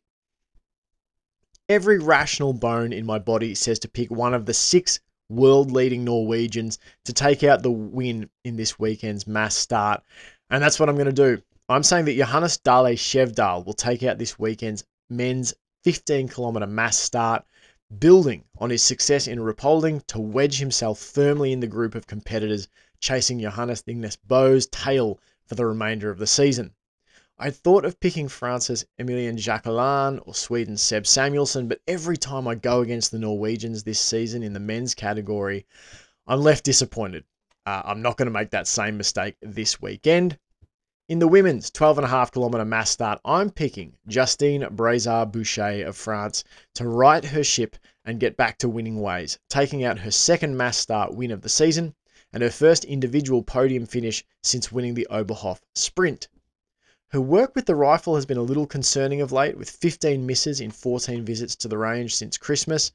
Every 1.71 2.01
rational 2.01 2.53
bone 2.53 2.93
in 2.93 3.07
my 3.07 3.21
body 3.21 3.55
says 3.55 3.79
to 3.79 3.89
pick 3.89 4.11
one 4.11 4.35
of 4.35 4.45
the 4.45 4.53
six 4.53 4.99
world 5.29 5.71
leading 5.71 6.03
Norwegians 6.03 6.81
to 7.05 7.13
take 7.13 7.45
out 7.45 7.63
the 7.63 7.71
win 7.71 8.29
in 8.45 8.57
this 8.57 8.77
weekend's 8.81 9.29
mass 9.29 9.55
start. 9.55 10.03
And 10.51 10.61
that's 10.61 10.81
what 10.81 10.89
I'm 10.89 10.97
going 10.97 11.07
to 11.07 11.13
do. 11.13 11.41
I'm 11.69 11.85
saying 11.85 12.07
that 12.07 12.17
Johannes 12.17 12.57
Dale 12.57 12.97
Skjevdal 12.97 13.65
will 13.65 13.75
take 13.75 14.03
out 14.03 14.19
this 14.19 14.37
weekend's 14.37 14.83
men's 15.11 15.55
15 15.85 16.27
kilometer 16.27 16.67
mass 16.67 16.97
start, 16.97 17.45
building 18.01 18.43
on 18.59 18.71
his 18.71 18.83
success 18.83 19.29
in 19.29 19.39
Ruhpolding 19.39 20.05
to 20.09 20.19
wedge 20.19 20.59
himself 20.59 20.99
firmly 20.99 21.53
in 21.53 21.61
the 21.61 21.69
group 21.69 21.95
of 21.95 22.09
competitors 22.09 22.67
chasing 22.99 23.39
Johannes 23.39 23.83
Thingnes 23.83 24.19
Bo's 24.27 24.67
tail 24.67 25.21
for 25.47 25.55
the 25.55 25.67
remainder 25.67 26.11
of 26.11 26.19
the 26.19 26.27
season. 26.27 26.75
I 27.43 27.49
thought 27.49 27.87
of 27.87 27.99
picking 28.01 28.29
France's 28.29 28.85
Emilien 29.01 29.39
Jacquelin 29.39 30.21
or 30.27 30.35
Sweden's 30.35 30.83
Seb 30.83 31.05
Samuelsson, 31.05 31.69
but 31.69 31.81
every 31.89 32.19
time 32.19 32.47
I 32.47 32.55
go 32.55 32.83
against 32.83 33.13
the 33.13 33.19
Norwegians 33.19 33.83
this 33.83 33.99
season 33.99 34.43
in 34.43 34.53
the 34.53 34.61
men's 34.61 34.95
category, 34.95 35.65
I'm 36.27 36.43
left 36.43 36.65
disappointed. 36.65 37.25
Uh, 37.65 37.81
I'm 37.87 38.03
not 38.03 38.19
going 38.19 38.27
to 38.27 38.31
make 38.31 38.51
that 38.51 38.67
same 38.67 38.99
mistake 38.99 39.37
this 39.41 39.81
weekend. 39.81 40.39
In 41.09 41.19
the 41.19 41.29
women's 41.29 41.71
12.5 41.71 42.31
kilometre 42.31 42.67
mass 42.67 42.91
start, 42.91 43.23
I'm 43.25 43.49
picking 43.49 43.97
Justine 44.07 44.61
Braisaz-Bouchet 44.61 45.81
of 45.81 45.97
France 45.97 46.45
to 46.75 46.87
right 46.87 47.25
her 47.25 47.43
ship 47.43 47.77
and 48.05 48.21
get 48.21 48.37
back 48.37 48.59
to 48.59 48.69
winning 48.69 49.01
ways, 49.01 49.39
taking 49.49 49.83
out 49.83 50.01
her 50.01 50.11
second 50.11 50.59
mass 50.59 50.77
start 50.77 51.15
win 51.15 51.31
of 51.31 51.41
the 51.41 51.49
season 51.49 51.95
and 52.35 52.43
her 52.43 52.51
first 52.51 52.85
individual 52.85 53.43
podium 53.43 53.87
finish 53.87 54.27
since 54.43 54.71
winning 54.71 54.93
the 54.93 55.09
Oberhof 55.11 55.61
Sprint. 55.75 56.29
Her 57.13 57.21
work 57.21 57.57
with 57.57 57.67
the 57.67 57.75
rifle 57.75 58.15
has 58.15 58.25
been 58.25 58.37
a 58.37 58.43
little 58.43 58.69
concerning 58.69 59.21
of 59.21 59.33
late, 59.33 59.59
with 59.59 59.69
15 59.69 60.25
misses 60.25 60.61
in 60.61 60.71
14 60.71 61.25
visits 61.25 61.57
to 61.57 61.67
the 61.67 61.77
range 61.77 62.15
since 62.15 62.39
Christmas, 62.39 62.93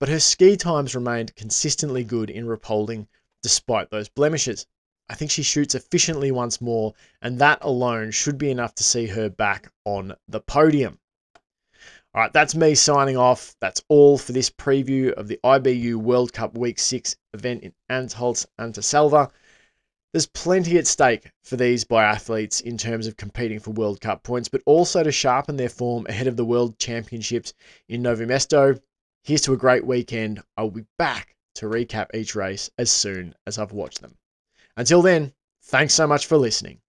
but 0.00 0.08
her 0.08 0.18
ski 0.18 0.56
times 0.56 0.96
remained 0.96 1.36
consistently 1.36 2.02
good 2.02 2.28
in 2.28 2.46
Ruhpolding 2.46 3.06
despite 3.40 3.88
those 3.90 4.08
blemishes. 4.08 4.66
I 5.08 5.14
think 5.14 5.30
she 5.30 5.44
shoots 5.44 5.76
efficiently 5.76 6.32
once 6.32 6.60
more, 6.60 6.94
and 7.20 7.38
that 7.38 7.58
alone 7.62 8.10
should 8.10 8.36
be 8.36 8.50
enough 8.50 8.74
to 8.74 8.84
see 8.84 9.06
her 9.06 9.28
back 9.28 9.70
on 9.84 10.16
the 10.26 10.40
podium. 10.40 10.98
All 12.14 12.22
right, 12.22 12.32
that's 12.32 12.56
me 12.56 12.74
signing 12.74 13.16
off. 13.16 13.54
That's 13.60 13.84
all 13.86 14.18
for 14.18 14.32
this 14.32 14.50
preview 14.50 15.12
of 15.12 15.28
the 15.28 15.38
IBU 15.44 15.96
World 15.96 16.32
Cup 16.32 16.58
Week 16.58 16.80
6 16.80 17.14
event 17.32 17.62
in 17.62 17.74
Antholz 17.88 18.44
Anterselva. 18.58 19.30
There's 20.12 20.26
plenty 20.26 20.76
at 20.76 20.86
stake 20.86 21.30
for 21.42 21.56
these 21.56 21.86
biathletes 21.86 22.60
in 22.60 22.76
terms 22.76 23.06
of 23.06 23.16
competing 23.16 23.58
for 23.58 23.70
World 23.70 24.02
Cup 24.02 24.22
points, 24.22 24.46
but 24.46 24.60
also 24.66 25.02
to 25.02 25.10
sharpen 25.10 25.56
their 25.56 25.70
form 25.70 26.06
ahead 26.06 26.26
of 26.26 26.36
the 26.36 26.44
World 26.44 26.78
Championships 26.78 27.54
in 27.88 28.02
Nove 28.02 28.18
Mesto. 28.26 28.78
Here's 29.24 29.40
to 29.42 29.54
a 29.54 29.56
great 29.56 29.86
weekend. 29.86 30.42
I'll 30.58 30.70
be 30.70 30.84
back 30.98 31.34
to 31.54 31.66
recap 31.66 32.14
each 32.14 32.34
race 32.34 32.68
as 32.76 32.90
soon 32.90 33.34
as 33.46 33.56
I've 33.56 33.72
watched 33.72 34.02
them. 34.02 34.18
Until 34.76 35.00
then, 35.00 35.32
thanks 35.62 35.94
so 35.94 36.06
much 36.06 36.26
for 36.26 36.36
listening. 36.36 36.81